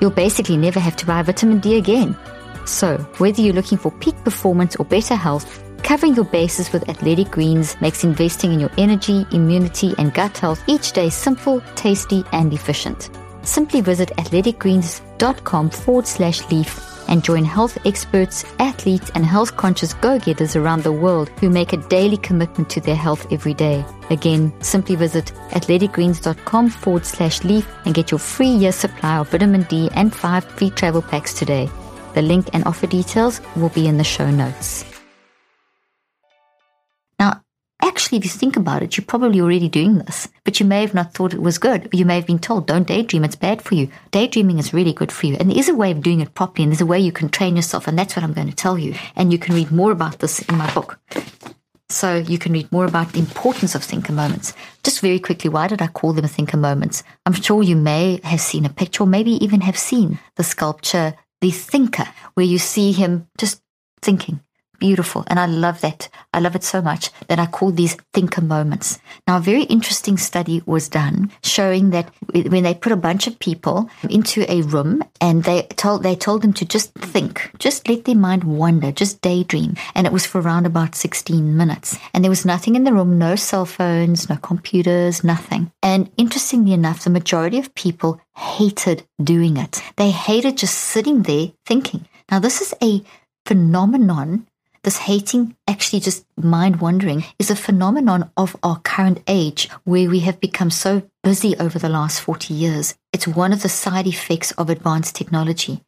You'll 0.00 0.10
basically 0.10 0.56
never 0.56 0.80
have 0.80 0.96
to 0.96 1.06
buy 1.06 1.22
vitamin 1.22 1.60
D 1.60 1.76
again. 1.76 2.16
So, 2.64 2.98
whether 3.18 3.40
you're 3.40 3.54
looking 3.54 3.78
for 3.78 3.90
peak 3.92 4.16
performance 4.24 4.76
or 4.76 4.84
better 4.84 5.16
health, 5.16 5.62
Covering 5.82 6.14
your 6.14 6.24
bases 6.24 6.72
with 6.72 6.88
athletic 6.88 7.30
greens 7.30 7.78
makes 7.80 8.04
investing 8.04 8.52
in 8.52 8.60
your 8.60 8.70
energy, 8.78 9.26
immunity, 9.32 9.94
and 9.98 10.14
gut 10.14 10.38
health 10.38 10.62
each 10.68 10.92
day 10.92 11.10
simple, 11.10 11.60
tasty, 11.74 12.24
and 12.32 12.52
efficient. 12.52 13.10
Simply 13.42 13.80
visit 13.80 14.10
athleticgreens.com 14.16 15.70
forward 15.70 16.06
slash 16.06 16.48
leaf 16.50 16.88
and 17.08 17.24
join 17.24 17.44
health 17.44 17.76
experts, 17.84 18.44
athletes, 18.60 19.10
and 19.16 19.26
health 19.26 19.56
conscious 19.56 19.92
go 19.94 20.20
getters 20.20 20.54
around 20.54 20.84
the 20.84 20.92
world 20.92 21.28
who 21.40 21.50
make 21.50 21.72
a 21.72 21.76
daily 21.88 22.16
commitment 22.16 22.70
to 22.70 22.80
their 22.80 22.96
health 22.96 23.26
every 23.32 23.52
day. 23.52 23.84
Again, 24.10 24.52
simply 24.62 24.94
visit 24.94 25.32
athleticgreens.com 25.50 26.70
forward 26.70 27.04
slash 27.04 27.42
leaf 27.42 27.68
and 27.84 27.94
get 27.94 28.12
your 28.12 28.20
free 28.20 28.48
year 28.48 28.72
supply 28.72 29.18
of 29.18 29.30
vitamin 29.30 29.64
D 29.64 29.90
and 29.94 30.14
five 30.14 30.44
free 30.44 30.70
travel 30.70 31.02
packs 31.02 31.34
today. 31.34 31.68
The 32.14 32.22
link 32.22 32.50
and 32.52 32.64
offer 32.64 32.86
details 32.86 33.40
will 33.56 33.70
be 33.70 33.86
in 33.86 33.96
the 33.96 34.04
show 34.04 34.30
notes. 34.30 34.84
Now, 37.18 37.42
actually, 37.80 38.18
if 38.18 38.24
you 38.24 38.30
think 38.30 38.56
about 38.56 38.82
it, 38.82 38.96
you're 38.96 39.04
probably 39.06 39.40
already 39.40 39.68
doing 39.68 39.98
this, 39.98 40.28
but 40.44 40.60
you 40.60 40.66
may 40.66 40.82
have 40.82 40.92
not 40.92 41.14
thought 41.14 41.32
it 41.32 41.40
was 41.40 41.58
good. 41.58 41.88
You 41.92 42.04
may 42.04 42.16
have 42.16 42.26
been 42.26 42.38
told, 42.38 42.66
don't 42.66 42.86
daydream, 42.86 43.24
it's 43.24 43.36
bad 43.36 43.62
for 43.62 43.74
you. 43.74 43.88
Daydreaming 44.10 44.58
is 44.58 44.74
really 44.74 44.92
good 44.92 45.10
for 45.10 45.26
you. 45.26 45.36
And 45.40 45.50
there 45.50 45.58
is 45.58 45.68
a 45.68 45.74
way 45.74 45.90
of 45.90 46.02
doing 46.02 46.20
it 46.20 46.34
properly, 46.34 46.64
and 46.64 46.72
there's 46.72 46.82
a 46.82 46.86
way 46.86 47.00
you 47.00 47.12
can 47.12 47.28
train 47.28 47.56
yourself, 47.56 47.88
and 47.88 47.98
that's 47.98 48.14
what 48.14 48.24
I'm 48.24 48.34
going 48.34 48.50
to 48.50 48.54
tell 48.54 48.78
you. 48.78 48.94
And 49.16 49.32
you 49.32 49.38
can 49.38 49.54
read 49.54 49.70
more 49.70 49.90
about 49.90 50.18
this 50.18 50.40
in 50.40 50.56
my 50.56 50.72
book. 50.74 50.98
So 51.88 52.16
you 52.16 52.38
can 52.38 52.52
read 52.52 52.72
more 52.72 52.86
about 52.86 53.12
the 53.12 53.18
importance 53.18 53.74
of 53.74 53.84
thinker 53.84 54.14
moments. 54.14 54.54
Just 54.82 55.00
very 55.00 55.18
quickly, 55.18 55.50
why 55.50 55.68
did 55.68 55.82
I 55.82 55.88
call 55.88 56.14
them 56.14 56.26
thinker 56.26 56.56
moments? 56.56 57.02
I'm 57.26 57.34
sure 57.34 57.62
you 57.62 57.76
may 57.76 58.20
have 58.24 58.40
seen 58.40 58.64
a 58.64 58.70
picture, 58.70 59.02
or 59.02 59.06
maybe 59.06 59.32
even 59.44 59.60
have 59.60 59.78
seen 59.78 60.18
the 60.36 60.44
sculpture, 60.44 61.14
The 61.42 61.50
Thinker, 61.50 62.06
where 62.34 62.46
you 62.46 62.58
see 62.58 62.92
him 62.92 63.28
just 63.36 63.60
thinking 64.00 64.40
beautiful. 64.82 65.22
And 65.28 65.38
I 65.38 65.46
love 65.46 65.80
that. 65.82 66.08
I 66.34 66.40
love 66.40 66.56
it 66.56 66.64
so 66.64 66.82
much 66.82 67.10
that 67.28 67.38
I 67.38 67.46
call 67.46 67.70
these 67.70 67.94
thinker 68.12 68.40
moments. 68.40 68.98
Now, 69.28 69.36
a 69.36 69.40
very 69.40 69.62
interesting 69.62 70.18
study 70.18 70.60
was 70.66 70.88
done 70.88 71.30
showing 71.44 71.90
that 71.90 72.10
when 72.32 72.64
they 72.64 72.74
put 72.74 72.90
a 72.90 72.96
bunch 72.96 73.28
of 73.28 73.38
people 73.38 73.88
into 74.10 74.44
a 74.50 74.62
room 74.62 75.04
and 75.20 75.44
they 75.44 75.62
told, 75.76 76.02
they 76.02 76.16
told 76.16 76.42
them 76.42 76.52
to 76.54 76.64
just 76.64 76.92
think, 76.94 77.48
just 77.60 77.88
let 77.88 78.06
their 78.06 78.16
mind 78.16 78.42
wander, 78.42 78.90
just 78.90 79.20
daydream. 79.20 79.76
And 79.94 80.04
it 80.04 80.12
was 80.12 80.26
for 80.26 80.40
around 80.40 80.66
about 80.66 80.96
16 80.96 81.56
minutes. 81.56 81.96
And 82.12 82.24
there 82.24 82.36
was 82.36 82.44
nothing 82.44 82.74
in 82.74 82.82
the 82.82 82.92
room, 82.92 83.18
no 83.18 83.36
cell 83.36 83.64
phones, 83.64 84.28
no 84.28 84.36
computers, 84.36 85.22
nothing. 85.22 85.70
And 85.80 86.10
interestingly 86.16 86.72
enough, 86.72 87.04
the 87.04 87.10
majority 87.10 87.58
of 87.60 87.72
people 87.76 88.20
hated 88.34 89.06
doing 89.22 89.58
it. 89.58 89.80
They 89.96 90.10
hated 90.10 90.58
just 90.58 90.74
sitting 90.74 91.22
there 91.22 91.52
thinking. 91.66 92.08
Now, 92.32 92.40
this 92.40 92.60
is 92.60 92.74
a 92.82 93.04
phenomenon 93.46 94.46
this 94.84 94.98
hating, 94.98 95.56
actually 95.68 96.00
just 96.00 96.26
mind 96.36 96.80
wandering, 96.80 97.24
is 97.38 97.50
a 97.50 97.56
phenomenon 97.56 98.30
of 98.36 98.56
our 98.62 98.78
current 98.80 99.22
age 99.26 99.68
where 99.84 100.08
we 100.08 100.20
have 100.20 100.40
become 100.40 100.70
so 100.70 101.02
busy 101.22 101.56
over 101.58 101.78
the 101.78 101.88
last 101.88 102.20
40 102.20 102.52
years. 102.52 102.94
It's 103.12 103.28
one 103.28 103.52
of 103.52 103.62
the 103.62 103.68
side 103.68 104.06
effects 104.06 104.50
of 104.52 104.70
advanced 104.70 105.14
technology. 105.14 105.82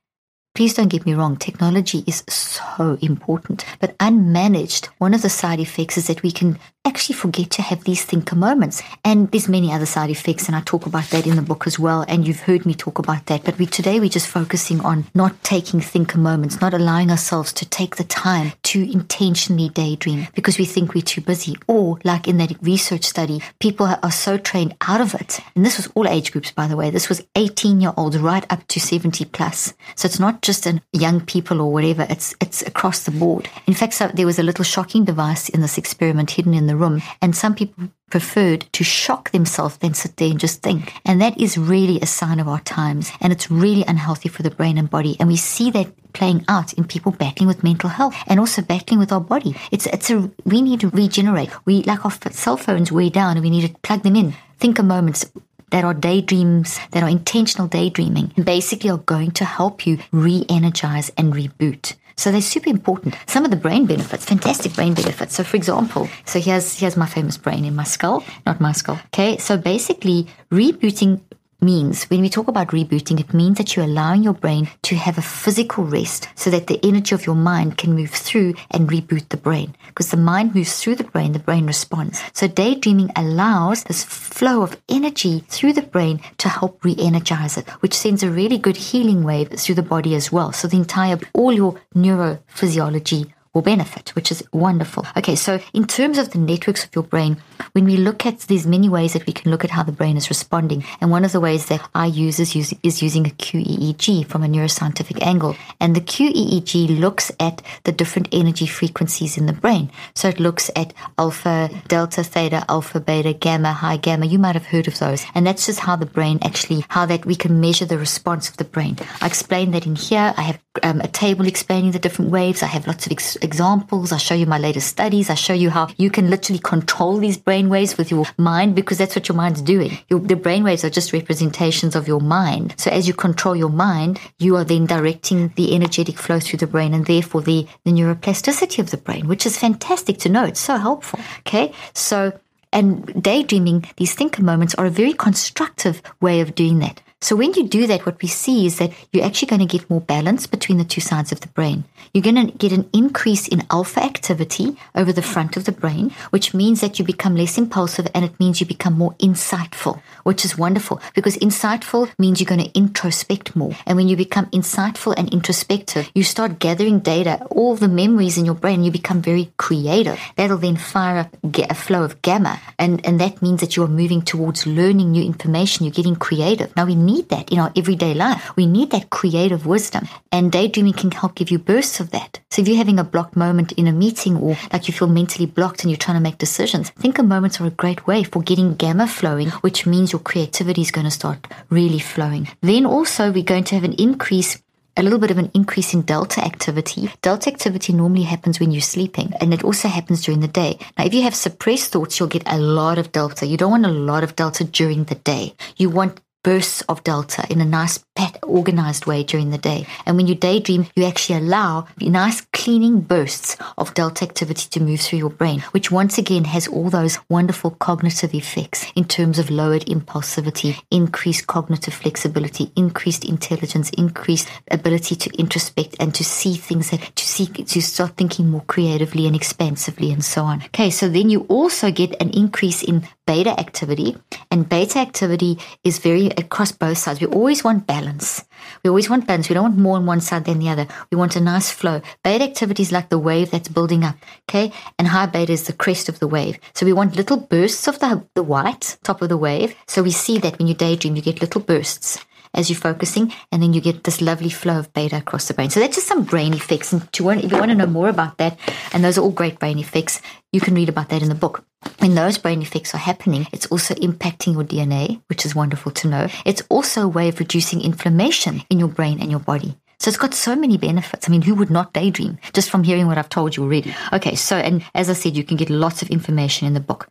Please 0.55 0.75
don't 0.75 0.89
get 0.89 1.05
me 1.05 1.15
wrong, 1.15 1.37
technology 1.37 2.05
is 2.07 2.23
so 2.29 2.97
important, 3.03 3.65
but 3.81 3.99
unmanaged, 3.99 4.87
one 4.99 5.13
of 5.13 5.23
the 5.23 5.29
side 5.29 5.59
effects 5.59 5.99
is 5.99 6.07
that 6.07 6.23
we 6.23 6.31
can 6.31 6.61
actually 6.85 7.15
forget 7.15 7.51
to 7.51 7.63
have 7.63 7.85
these 7.85 8.05
thinker 8.05 8.37
moments. 8.37 8.83
And 9.05 9.31
there's 9.31 9.49
many 9.49 9.73
other 9.73 9.87
side 9.87 10.11
effects, 10.11 10.47
and 10.47 10.57
I 10.57 10.61
talk 10.61 10.87
about 10.87 11.05
that 11.11 11.27
in 11.27 11.37
the 11.37 11.43
book 11.43 11.67
as 11.67 11.79
well. 11.79 12.05
And 12.09 12.27
you've 12.27 12.41
heard 12.41 12.67
me 12.67 12.75
talk 12.75 12.99
about 12.99 13.27
that. 13.27 13.45
But 13.45 13.59
we 13.59 13.67
today 13.67 14.01
we're 14.01 14.09
just 14.09 14.29
focusing 14.29 14.81
on 14.81 15.07
not 15.15 15.43
taking 15.43 15.81
thinker 15.81 16.19
moments, 16.19 16.61
not 16.61 16.75
allowing 16.75 17.11
ourselves 17.11 17.53
to 17.55 17.69
take 17.69 17.97
the 17.97 18.05
time 18.05 18.53
to 18.65 18.93
intentionally 18.93 19.69
daydream 19.69 20.29
because 20.35 20.59
we 20.59 20.65
think 20.65 20.95
we're 20.95 21.03
too 21.03 21.21
busy. 21.21 21.57
Or 21.67 21.99
like 22.05 22.29
in 22.29 22.37
that 22.39 22.53
research 22.63 23.05
study, 23.05 23.41
people 23.59 23.87
are 23.87 24.13
so 24.13 24.37
trained 24.37 24.75
out 24.83 25.01
of 25.01 25.15
it. 25.15 25.41
And 25.57 25.65
this 25.65 25.77
was 25.77 25.89
all 25.95 26.09
age 26.09 26.33
groups, 26.33 26.53
by 26.53 26.67
the 26.67 26.77
way. 26.77 26.91
This 26.91 27.09
was 27.09 27.25
18 27.35 27.81
year 27.81 27.93
olds 27.97 28.19
right 28.19 28.45
up 28.51 28.67
to 28.69 28.81
70 28.81 29.25
plus. 29.27 29.75
So 29.97 30.07
it's 30.07 30.21
not 30.21 30.43
just 30.43 30.67
in 30.67 30.81
young 30.93 31.21
people 31.21 31.61
or 31.61 31.73
whatever. 31.73 32.07
It's 32.09 32.35
it's 32.41 32.63
across 32.63 33.05
the 33.05 33.11
board. 33.11 33.49
In 33.67 33.75
fact, 33.75 33.95
so 33.95 34.09
there 34.09 34.27
was 34.27 34.39
a 34.39 34.43
little 34.43 34.65
shocking 34.65 35.05
device 35.05 35.49
in 35.49 35.61
this 35.61 35.79
experiment 35.79 36.33
hidden 36.33 36.55
in 36.55 36.67
the 36.67 36.74
the 36.75 36.81
room. 36.85 37.03
And 37.23 37.37
some 37.37 37.55
people 37.55 37.89
preferred 38.11 38.67
to 38.73 38.85
shock 38.85 39.31
themselves 39.31 39.77
than 39.79 39.95
sit 39.95 40.17
there 40.17 40.31
and 40.31 40.39
just 40.39 40.63
think. 40.63 40.93
And 41.05 41.21
that 41.21 41.41
is 41.41 41.59
really 41.59 42.01
a 42.01 42.07
sign 42.07 42.41
of 42.41 42.49
our 42.49 42.61
times. 42.61 43.11
And 43.21 43.33
it's 43.33 43.51
really 43.51 43.85
unhealthy 43.87 44.29
for 44.29 44.43
the 44.43 44.51
brain 44.51 44.79
and 44.79 44.89
body. 44.89 45.17
And 45.19 45.29
we 45.29 45.37
see 45.37 45.71
that 45.73 45.89
playing 46.13 46.45
out 46.49 46.73
in 46.75 46.85
people 46.85 47.13
battling 47.13 47.49
with 47.49 47.65
mental 47.65 47.91
health 47.91 48.15
and 48.27 48.39
also 48.39 48.63
battling 48.63 49.01
with 49.01 49.13
our 49.13 49.21
body. 49.21 49.57
It's, 49.73 49.87
it's 49.87 50.11
a, 50.11 50.31
we 50.45 50.63
need 50.63 50.81
to 50.81 50.91
regenerate. 50.91 51.51
We, 51.67 51.83
like 51.83 52.05
our 52.05 52.13
cell 52.31 52.57
phones 52.57 52.93
way 52.93 53.11
down 53.11 53.37
and 53.37 53.43
we 53.43 53.51
need 53.51 53.69
to 53.69 53.75
plug 53.83 54.03
them 54.03 54.17
in. 54.17 54.35
Thinker 54.59 54.85
moments 54.85 55.31
that 55.71 55.85
are 55.85 55.95
daydreams, 55.95 56.79
that 56.93 57.03
are 57.03 57.09
intentional 57.09 57.67
daydreaming, 57.67 58.33
basically 58.43 58.91
are 58.91 58.99
going 58.99 59.33
to 59.33 59.45
help 59.45 59.87
you 59.87 59.99
re 60.13 60.47
energize 60.49 61.11
and 61.19 61.35
reboot. 61.35 61.95
So 62.17 62.31
they're 62.31 62.41
super 62.41 62.71
important. 62.71 63.17
Some 63.27 63.45
of 63.45 63.51
the 63.51 63.57
brain 63.57 63.87
benefits, 63.87 64.25
fantastic 64.25 64.75
brain 64.75 64.95
benefits. 64.95 65.35
So 65.35 65.45
for 65.45 65.57
example, 65.57 66.09
so 66.25 66.41
here's 66.41 66.79
here's 66.79 66.97
my 66.97 67.07
famous 67.07 67.37
brain 67.37 67.65
in 67.65 67.75
my 67.75 67.85
skull, 67.85 68.25
not 68.47 68.61
my 68.61 68.73
skull. 68.73 68.99
Okay, 69.07 69.37
so 69.39 69.57
basically 69.57 70.29
rebooting 70.51 71.21
means 71.65 72.05
when 72.05 72.21
we 72.21 72.29
talk 72.29 72.47
about 72.47 72.69
rebooting, 72.69 73.19
it 73.19 73.33
means 73.35 73.59
that 73.59 73.75
you're 73.75 73.87
allowing 73.87 74.23
your 74.23 74.35
brain 74.35 74.69
to 74.83 74.97
have 74.97 75.19
a 75.19 75.23
physical 75.23 75.85
rest 75.85 76.29
so 76.35 76.51
that 76.51 76.67
the 76.67 76.79
energy 76.85 77.15
of 77.15 77.27
your 77.27 77.35
mind 77.35 77.79
can 77.79 77.95
move 77.95 78.11
through 78.11 78.55
and 78.71 78.89
reboot 78.89 79.29
the 79.31 79.37
brain. 79.37 79.75
Because 79.95 80.11
the 80.11 80.17
mind 80.17 80.57
moves 80.57 80.83
through 80.83 80.97
the 80.97 81.05
brain, 81.05 81.35
the 81.35 81.39
brain 81.39 81.67
responds. 81.67 82.21
So 82.33 82.49
daydreaming 82.49 83.13
allows 83.15 83.85
this 83.85 84.03
flow 84.03 84.63
of 84.63 84.77
energy 84.89 85.45
through 85.49 85.75
the 85.75 85.83
brain 85.83 86.21
to 86.39 86.49
help 86.49 86.85
re 86.85 86.97
energize 86.99 87.57
it, 87.57 87.69
which 87.79 87.95
sends 87.95 88.25
a 88.25 88.31
really 88.31 88.59
good 88.59 88.77
healing 88.77 89.23
wave 89.23 89.51
through 89.51 89.77
the 89.77 89.83
body 89.83 90.17
as 90.17 90.33
well. 90.33 90.51
So 90.51 90.67
the 90.67 90.79
entire, 90.79 91.21
all 91.33 91.53
your 91.53 91.81
neurophysiology 91.95 93.33
or 93.55 93.63
benefit, 93.63 94.15
which 94.17 94.31
is 94.31 94.43
wonderful. 94.53 95.07
Okay, 95.17 95.37
so 95.37 95.61
in 95.73 95.87
terms 95.87 96.19
of 96.19 96.31
the 96.31 96.39
networks 96.39 96.85
of 96.85 96.95
your 96.95 97.05
brain, 97.05 97.37
when 97.73 97.85
we 97.85 97.97
look 97.97 98.27
at 98.27 98.41
there's 98.41 98.67
many 98.67 98.89
ways 98.89 99.13
that 99.13 99.27
we 99.27 99.33
can 99.33 99.51
look 99.51 99.65
at 99.65 99.71
how 99.71 99.83
the 99.83 99.93
brain 99.93 100.17
is 100.17 100.29
responding, 100.29 100.85
and 101.01 101.11
one 101.11 101.25
of 101.25 101.33
the 101.33 101.41
ways 101.41 101.67
that 101.67 101.89
I 101.95 102.07
use 102.07 102.41
is, 102.41 102.55
use, 102.55 102.75
is 102.83 103.03
using 103.03 103.27
a 103.27 103.31
QEEG 103.31 104.27
from 104.27 104.43
a 104.43 104.49
neuroscientific 104.49 105.23
angle, 105.23 105.57
and 105.81 105.95
the 105.95 106.01
QEEG 106.01 106.99
looks 106.99 107.31
at 107.39 107.63
the 107.85 107.93
different 107.93 108.29
energy 108.33 108.67
frequencies 108.67 109.39
in 109.39 109.47
the 109.47 109.53
brain. 109.53 109.91
So 110.15 110.29
it 110.29 110.41
looks 110.41 110.71
at 110.75 110.93
alpha, 111.17 111.71
delta, 111.89 112.25
theta, 112.25 112.65
alpha, 112.69 113.01
beta, 113.01 113.33
gamma, 113.33 113.73
high 113.73 113.97
gamma. 113.99 114.27
You 114.27 114.39
might 114.39 114.57
have 114.57 114.67
heard 114.67 114.89
of 114.89 114.99
those, 114.99 115.25
and 115.35 115.47
that's 115.47 115.67
just 115.67 115.81
how 115.81 115.97
the 115.97 116.07
brain 116.07 116.39
actually 116.43 116.85
how 116.89 117.07
that 117.07 117.25
we 117.25 117.37
can 117.37 117.61
measure 117.61 117.85
the 117.85 117.99
response 117.99 118.49
of 118.49 118.57
the 118.57 118.65
brain. 118.65 118.97
I 119.21 119.27
explain 119.27 119.71
that 119.73 119.87
in 119.87 119.95
here. 119.95 120.35
I 120.37 120.43
have 120.43 120.59
um, 120.83 121.01
a 121.01 121.09
table 121.09 121.47
explaining 121.47 121.93
the 121.93 121.99
different 121.99 122.31
waves. 122.31 122.63
I 122.63 122.67
have 122.67 122.87
lots 122.87 123.07
of 123.07 123.13
ex- 123.13 123.37
examples. 123.45 124.11
I 124.11 124.17
show 124.17 124.35
you 124.35 124.47
my 124.47 124.59
latest 124.59 124.89
studies. 124.89 125.31
I 125.31 125.35
show 125.35 125.53
you 125.53 125.71
how 125.71 125.89
you 125.97 126.11
can 126.11 126.31
literally 126.31 126.59
control 126.59 127.19
these 127.19 127.37
brain 127.37 127.69
waves 127.69 127.97
with 127.97 128.11
your 128.11 128.27
mind 128.37 128.75
because 128.75 128.99
that's 128.99 129.15
what 129.15 129.29
your 129.29 129.37
mind's 129.37 129.63
doing. 129.63 129.99
Your, 130.09 130.19
the 130.19 130.35
brain 130.35 130.65
waves 130.65 130.85
are 130.85 130.91
just 130.91 131.13
representations 131.13 131.95
of 131.95 132.09
your 132.09 132.21
mind. 132.21 132.75
So 132.79 132.91
as 132.91 133.07
you 133.07 133.15
control 133.15 133.55
your 133.55 133.69
mind, 133.69 134.19
you 134.39 134.57
are 134.57 134.65
then 134.65 134.87
directing 134.87 135.49
the 135.57 135.75
energetic 135.75 136.19
flow 136.19 136.41
through 136.41 136.59
the 136.59 136.67
brain 136.67 136.95
and 136.95 137.07
therefore 137.07 137.43
the, 137.43 137.69
the 137.85 137.93
neuroplasticity 137.93 138.81
of 138.81 138.91
the 138.91 138.97
brain, 138.97 139.29
which 139.29 139.47
is 139.47 139.59
fantastic 139.59 140.19
to 140.19 140.29
know. 140.29 140.45
It's 140.45 140.61
so 140.61 140.77
helpful. 140.77 141.21
Okay. 141.47 141.73
So 141.93 142.33
and 142.73 143.23
daydreaming, 143.23 143.85
these 143.97 144.15
thinker 144.15 144.43
moments 144.43 144.75
are 144.75 144.87
a 144.87 144.91
very 144.91 145.13
constructive 145.13 146.03
way 146.21 146.41
of 146.41 146.57
doing 146.57 146.81
that. 146.81 147.01
So 147.25 147.37
when 147.37 147.55
you 147.55 147.67
do 147.67 147.87
that, 147.87 148.05
what 148.05 148.21
we 148.21 148.29
see 148.29 148.67
is 148.67 148.77
that 148.77 148.93
you're 149.11 149.25
actually 149.25 149.49
going 149.49 149.67
to 149.67 149.79
get 149.79 149.89
more 149.89 150.03
balance 150.03 150.47
between 150.47 150.77
the 150.77 150.85
two 150.85 151.01
sides 151.01 151.33
of 151.33 151.41
the 151.41 151.49
brain. 151.49 151.85
You're 152.13 152.23
going 152.23 152.37
to 152.47 152.53
get 152.53 152.71
an 152.71 152.87
increase 152.93 153.49
in 153.49 153.65
alpha 153.71 154.05
activity 154.05 154.77
over 154.95 155.11
the 155.11 155.23
front 155.23 155.57
of 155.57 155.65
the 155.65 155.73
brain, 155.73 156.11
which 156.29 156.53
means 156.53 156.83
that 156.83 156.99
you 156.99 157.05
become 157.07 157.35
less 157.35 157.57
impulsive 157.57 158.09
and 158.15 158.27
it 158.27 158.39
means 158.39 158.61
you 158.61 158.67
become 158.67 158.93
more 158.93 159.15
insightful, 159.15 160.03
which 160.25 160.45
is 160.45 160.59
wonderful 160.59 161.01
because 161.15 161.39
insightful 161.39 162.11
means 162.19 162.43
you're 162.43 162.55
going 162.55 162.63
to 162.63 162.79
introspect 162.79 163.57
more. 163.57 163.73
And 163.87 163.97
when 163.97 164.09
you 164.09 164.19
become 164.19 164.45
insightful 164.51 165.15
and 165.17 165.33
introspective, 165.33 166.11
you 166.15 166.25
start 166.25 166.59
gathering 166.59 166.99
data, 166.99 167.43
all 167.47 167.75
the 167.75 167.89
memories 167.89 168.37
in 168.37 168.45
your 168.45 168.55
brain, 168.55 168.85
you 168.85 168.91
become 168.91 169.23
very 169.23 169.51
creative. 169.57 170.21
That'll 170.37 170.59
then 170.59 170.77
fire 170.77 171.21
up 171.21 171.35
a 171.43 171.75
flow 171.75 172.03
of 172.03 172.21
gamma. 172.21 172.61
And, 172.79 173.05
and 173.07 173.19
that 173.19 173.41
means 173.41 173.63
that 173.63 173.77
you're 173.77 173.89
moving 173.89 174.21
towards 174.21 174.67
learning 174.67 175.11
new 175.11 175.25
information. 175.25 175.87
You're 175.87 175.93
getting 175.95 176.17
creative. 176.17 176.77
Now 176.77 176.85
we 176.85 176.95
need 176.95 177.14
need 177.15 177.29
that 177.31 177.51
in 177.53 177.59
our 177.59 177.73
everyday 177.77 178.15
life. 178.15 178.55
We 178.57 178.67
need 178.67 178.91
that 178.91 179.11
creative 179.11 179.67
wisdom. 179.67 180.09
And 180.33 180.51
daydreaming 180.51 180.95
can 180.95 181.11
help 181.11 181.35
give 181.35 181.51
you 181.51 181.59
bursts 181.59 182.01
of 182.01 182.11
that. 182.11 182.41
So 182.51 182.63
if 182.63 182.69
you're 182.69 182.77
having 182.85 182.99
a 182.99 183.05
blocked 183.05 183.37
moment 183.37 183.73
in 183.73 183.87
a 183.87 183.93
meeting 183.93 184.37
or 184.37 184.57
like 184.73 184.89
you 184.89 184.95
feel 184.95 185.09
mentally 185.09 185.47
blocked 185.47 185.83
and 185.83 185.91
you're 185.91 186.05
trying 186.05 186.17
to 186.17 186.23
make 186.29 186.39
decisions, 186.39 186.91
thinker 186.91 187.23
moments 187.23 187.61
are 187.61 187.67
a 187.67 187.81
great 187.83 188.07
way 188.07 188.25
for 188.25 188.43
getting 188.43 188.75
gamma 188.75 189.07
flowing, 189.07 189.51
which 189.65 189.87
means 189.87 190.13
your 190.13 190.21
creativity 190.21 190.83
is 190.83 190.91
going 190.91 191.07
to 191.07 191.11
start 191.11 191.47
really 191.71 191.99
flowing. 191.99 192.49
Then 192.61 192.87
also 192.87 193.33
we're 193.33 193.45
going 193.45 193.65
to 193.65 193.75
have 193.75 193.85
an 193.85 193.95
increase 193.95 194.61
a 194.97 195.03
little 195.03 195.19
bit 195.19 195.31
of 195.31 195.39
an 195.39 195.51
increase 195.55 195.93
in 195.93 196.03
delta 196.03 196.41
activity. 196.45 197.11
Delta 197.21 197.51
activity 197.51 197.93
normally 197.93 198.23
happens 198.23 198.61
when 198.61 198.71
you're 198.71 198.81
sleeping 198.81 199.33
and 199.41 199.53
it 199.53 199.65
also 199.65 199.89
happens 199.89 200.23
during 200.23 200.41
the 200.41 200.49
day. 200.49 200.79
Now, 200.97 201.05
if 201.05 201.15
you 201.15 201.23
have 201.23 201.35
suppressed 201.35 201.91
thoughts, 201.91 202.19
you'll 202.19 202.29
get 202.29 202.45
a 202.47 202.59
lot 202.59 202.99
of 202.99 203.11
delta. 203.11 203.47
You 203.47 203.57
don't 203.57 203.73
want 203.73 203.87
a 203.87 203.89
lot 203.89 204.23
of 204.23 204.37
delta 204.37 204.65
during 204.65 205.05
the 205.05 205.17
day. 205.17 205.55
You 205.77 205.91
want 205.91 206.21
bursts 206.45 206.83
of 206.83 207.03
delta 207.03 207.45
in 207.51 207.61
a 207.61 207.65
nice 207.65 207.99
pat 208.15 208.39
organized 208.43 209.07
way 209.07 209.23
during 209.23 209.51
the 209.51 209.59
day. 209.59 209.87
And 210.07 210.17
when 210.17 210.27
you 210.27 210.35
daydream, 210.35 210.87
you 210.95 211.05
actually 211.05 211.39
allow 211.39 211.87
nice 212.01 212.41
cleaning 212.53 213.01
bursts 213.01 213.57
of 213.77 213.95
delta 213.95 214.25
activity 214.25 214.69
to 214.71 214.81
move 214.81 215.01
through 215.01 215.19
your 215.19 215.31
brain, 215.31 215.61
which 215.73 215.91
once 215.91 216.19
again 216.19 216.45
has 216.45 216.69
all 216.69 216.91
those 216.91 217.19
wonderful 217.29 217.73
cognitive 217.73 218.35
effects 218.35 218.87
in 218.95 219.05
terms 219.05 219.39
of 219.39 219.51
lowered 219.51 219.85
impulsivity, 219.87 220.81
increased 220.91 221.47
cognitive 221.47 221.95
flexibility, 221.95 222.71
increased 222.77 223.25
intelligence, 223.25 223.91
increased 223.91 224.49
ability 224.71 225.17
to 225.17 225.31
introspect 225.39 225.97
and 225.99 226.15
to 226.15 226.25
see 226.25 226.55
things 226.55 226.91
that 226.91 227.01
to 227.17 227.27
see 227.27 227.47
to 227.47 227.83
start 227.83 228.17
thinking 228.17 228.51
more 228.51 228.65
creatively 228.67 229.27
and 229.27 229.37
expansively 229.37 230.13
and 230.13 230.25
so 230.25 230.45
on. 230.45 230.63
Okay, 230.67 230.91
so 230.91 231.09
then 231.09 231.31
you 231.31 231.41
also 231.49 231.91
get 231.91 232.15
an 232.21 232.31
increase 232.31 232.83
in 232.83 233.07
beta 233.27 233.59
activity 233.59 234.17
and 234.51 234.69
beta 234.69 234.99
activity 234.99 235.59
is 235.83 235.99
very 235.99 236.27
across 236.27 236.73
both 236.73 236.99
sides. 236.99 237.21
We 237.21 237.27
always 237.27 237.65
want 237.65 237.87
balance. 238.05 238.45
We 238.83 238.89
always 238.89 239.09
want 239.09 239.27
balance. 239.27 239.49
We 239.49 239.55
don't 239.55 239.65
want 239.65 239.79
more 239.79 239.97
on 239.97 240.07
one 240.07 240.21
side 240.21 240.45
than 240.45 240.59
the 240.59 240.69
other. 240.69 240.87
We 241.11 241.17
want 241.17 241.37
a 241.37 241.41
nice 241.41 241.71
flow. 241.71 242.03
Beta 242.23 242.45
activity 242.45 242.83
is 242.83 242.93
like 242.93 243.09
the 243.09 243.19
wave 243.19 243.51
that's 243.51 243.69
building 243.69 244.05
up. 244.05 244.17
Okay. 244.49 244.73
And 244.99 245.09
high 245.09 245.27
beta 245.27 245.53
is 245.53 245.65
the 245.65 245.73
crest 245.73 246.09
of 246.09 246.19
the 246.19 246.29
wave. 246.29 246.59
So 246.75 246.87
we 246.87 246.93
want 246.93 247.17
little 247.17 247.39
bursts 247.39 247.89
of 247.89 247.99
the, 247.99 248.25
the 248.35 248.43
white 248.43 248.97
top 249.03 249.23
of 249.23 249.29
the 249.29 249.37
wave. 249.37 249.75
So 249.87 250.03
we 250.03 250.11
see 250.11 250.39
that 250.39 250.59
when 250.59 250.69
you 250.69 250.75
daydream, 250.75 251.17
you 251.17 251.23
get 251.23 251.41
little 251.41 251.61
bursts 251.61 252.25
as 252.55 252.71
you're 252.71 252.79
focusing, 252.79 253.33
and 253.53 253.63
then 253.63 253.73
you 253.73 253.81
get 253.81 254.05
this 254.05 254.21
lovely 254.21 254.51
flow 254.51 254.79
of 254.79 254.93
beta 254.93 255.17
across 255.17 255.49
the 255.49 255.55
brain. 255.55 255.71
So 255.71 255.81
that's 255.81 255.97
just 255.97 256.07
some 256.07 256.25
brain 256.25 256.55
effects. 256.55 256.93
And 256.93 257.13
to, 257.13 257.31
if 257.31 257.51
you 257.51 257.59
want 257.59 257.71
to 257.71 257.75
know 257.75 257.87
more 257.87 258.09
about 258.09 258.39
that, 258.39 258.59
and 258.93 259.05
those 259.05 259.19
are 259.19 259.23
all 259.23 259.31
great 259.31 259.59
brain 259.59 259.79
effects, 259.79 260.23
you 260.53 260.61
can 260.61 260.75
read 260.75 260.89
about 260.89 261.09
that 261.09 261.23
in 261.23 261.29
the 261.29 261.35
book. 261.35 261.65
When 261.99 262.15
those 262.15 262.39
brain 262.39 262.63
effects 262.63 262.95
are 262.95 262.99
happening, 262.99 263.47
it's 263.53 263.67
also 263.67 263.95
impacting 263.95 264.55
your 264.55 264.65
DNA, 264.65 265.21
which 265.29 265.45
is 265.45 265.55
wonderful 265.55 265.93
to 265.93 266.09
know. 266.09 266.29
It's 266.45 266.63
also 266.69 267.03
a 267.03 267.09
way 267.09 267.29
of 267.29 267.39
reducing 267.39 267.83
inflammation 267.83 268.63
in 268.71 268.79
your 268.79 268.89
brain 268.89 269.21
and 269.21 269.31
your 269.31 269.41
body. 269.41 269.77
So 269.99 270.09
it's 270.09 270.19
got 270.19 270.35
so 270.35 270.55
many 270.55 270.77
benefits. 270.77 271.29
I 271.29 271.33
mean, 271.33 271.43
who 271.43 271.55
would 271.55 271.71
not 271.71 271.93
daydream 271.93 272.39
just 272.53 272.71
from 272.71 272.85
hearing 272.85 273.07
what 273.07 273.17
I've 273.17 273.29
told 273.29 273.57
you 273.57 273.63
already? 273.63 273.95
Okay, 274.13 274.35
so, 274.35 274.57
and 274.57 274.85
as 274.95 275.09
I 275.09 275.15
said, 275.15 275.37
you 275.37 275.45
can 275.45 275.57
get 275.57 275.71
lots 275.71 276.03
of 276.03 276.11
information 276.11 276.67
in 276.67 276.75
the 276.75 276.81
book. 276.81 277.09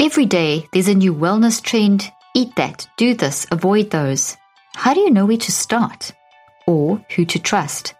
Every 0.00 0.26
day, 0.26 0.66
there's 0.72 0.88
a 0.88 0.94
new 0.94 1.14
wellness 1.14 1.62
trend, 1.62 2.10
Eat 2.36 2.54
that, 2.56 2.86
do 2.98 3.14
this, 3.14 3.46
avoid 3.50 3.88
those. 3.88 4.36
How 4.74 4.92
do 4.92 5.00
you 5.00 5.10
know 5.10 5.24
where 5.24 5.38
to 5.38 5.50
start? 5.50 6.12
Or 6.66 7.02
who 7.14 7.24
to 7.24 7.38
trust? 7.38 7.94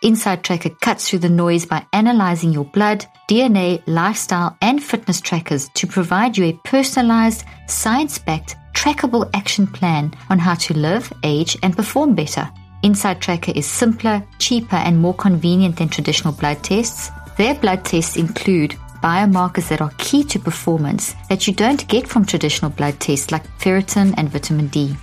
Inside 0.00 0.44
Tracker 0.44 0.70
cuts 0.80 1.08
through 1.08 1.18
the 1.18 1.28
noise 1.28 1.66
by 1.66 1.84
analyzing 1.92 2.52
your 2.52 2.66
blood, 2.66 3.04
DNA, 3.28 3.82
lifestyle, 3.88 4.56
and 4.62 4.80
fitness 4.80 5.20
trackers 5.20 5.68
to 5.70 5.88
provide 5.88 6.38
you 6.38 6.44
a 6.44 6.60
personalized, 6.62 7.44
science 7.66 8.16
backed, 8.16 8.54
trackable 8.74 9.28
action 9.34 9.66
plan 9.66 10.14
on 10.30 10.38
how 10.38 10.54
to 10.54 10.78
live, 10.78 11.12
age, 11.24 11.58
and 11.64 11.74
perform 11.74 12.14
better. 12.14 12.48
Inside 12.84 13.20
Tracker 13.20 13.52
is 13.56 13.66
simpler, 13.66 14.24
cheaper, 14.38 14.76
and 14.76 14.98
more 14.98 15.14
convenient 15.14 15.78
than 15.78 15.88
traditional 15.88 16.32
blood 16.32 16.62
tests. 16.62 17.10
Their 17.36 17.56
blood 17.56 17.84
tests 17.84 18.16
include 18.16 18.76
biomarkers 19.02 19.68
that 19.68 19.80
are 19.80 19.92
key 19.98 20.24
to 20.24 20.38
performance 20.38 21.14
that 21.28 21.46
you 21.46 21.52
don't 21.54 21.86
get 21.88 22.06
from 22.06 22.24
traditional 22.24 22.70
blood 22.70 22.98
tests 23.00 23.30
like 23.30 23.46
ferritin 23.58 24.14
and 24.16 24.28
vitamin 24.28 24.68
D. 24.68 24.96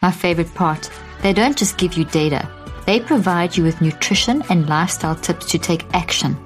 My 0.00 0.10
favorite 0.10 0.52
part, 0.54 0.90
they 1.22 1.32
don't 1.32 1.56
just 1.56 1.78
give 1.78 1.94
you 1.94 2.04
data, 2.06 2.48
they 2.86 3.00
provide 3.00 3.56
you 3.56 3.64
with 3.64 3.80
nutrition 3.80 4.42
and 4.48 4.68
lifestyle 4.68 5.14
tips 5.14 5.46
to 5.46 5.58
take 5.58 5.86
action. 5.94 6.36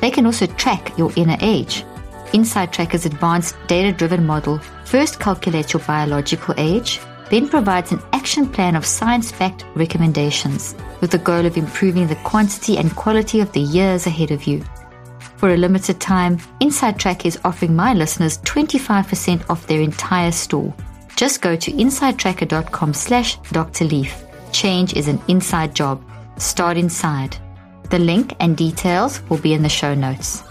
They 0.00 0.10
can 0.10 0.26
also 0.26 0.46
track 0.46 0.96
your 0.98 1.12
inner 1.16 1.36
age. 1.40 1.84
Inside 2.32 2.72
Tracker's 2.72 3.06
advanced 3.06 3.56
data 3.68 3.92
driven 3.96 4.26
model 4.26 4.58
first 4.84 5.20
calculates 5.20 5.72
your 5.72 5.82
biological 5.82 6.54
age, 6.58 7.00
then 7.30 7.48
provides 7.48 7.92
an 7.92 8.02
action 8.12 8.48
plan 8.48 8.74
of 8.76 8.84
science 8.84 9.30
backed 9.32 9.64
recommendations 9.74 10.74
with 11.00 11.10
the 11.10 11.18
goal 11.18 11.46
of 11.46 11.56
improving 11.56 12.06
the 12.06 12.16
quantity 12.16 12.76
and 12.76 12.94
quality 12.96 13.40
of 13.40 13.52
the 13.52 13.60
years 13.60 14.06
ahead 14.06 14.30
of 14.30 14.44
you. 14.44 14.64
For 15.36 15.52
a 15.52 15.56
limited 15.56 16.00
time, 16.00 16.38
Inside 16.60 16.98
Track 16.98 17.26
is 17.26 17.38
offering 17.44 17.76
my 17.76 17.92
listeners 17.94 18.38
25% 18.38 19.50
off 19.50 19.66
their 19.66 19.80
entire 19.80 20.32
store. 20.32 20.74
Just 21.16 21.42
go 21.42 21.56
to 21.56 21.70
insidetracker.com 21.70 22.94
slash 22.94 23.38
Dr. 23.52 23.84
Leaf. 23.84 24.24
Change 24.52 24.94
is 24.94 25.08
an 25.08 25.20
inside 25.28 25.74
job. 25.74 26.02
Start 26.38 26.76
inside. 26.76 27.36
The 27.90 27.98
link 27.98 28.34
and 28.40 28.56
details 28.56 29.20
will 29.28 29.38
be 29.38 29.52
in 29.52 29.62
the 29.62 29.68
show 29.68 29.94
notes. 29.94 30.42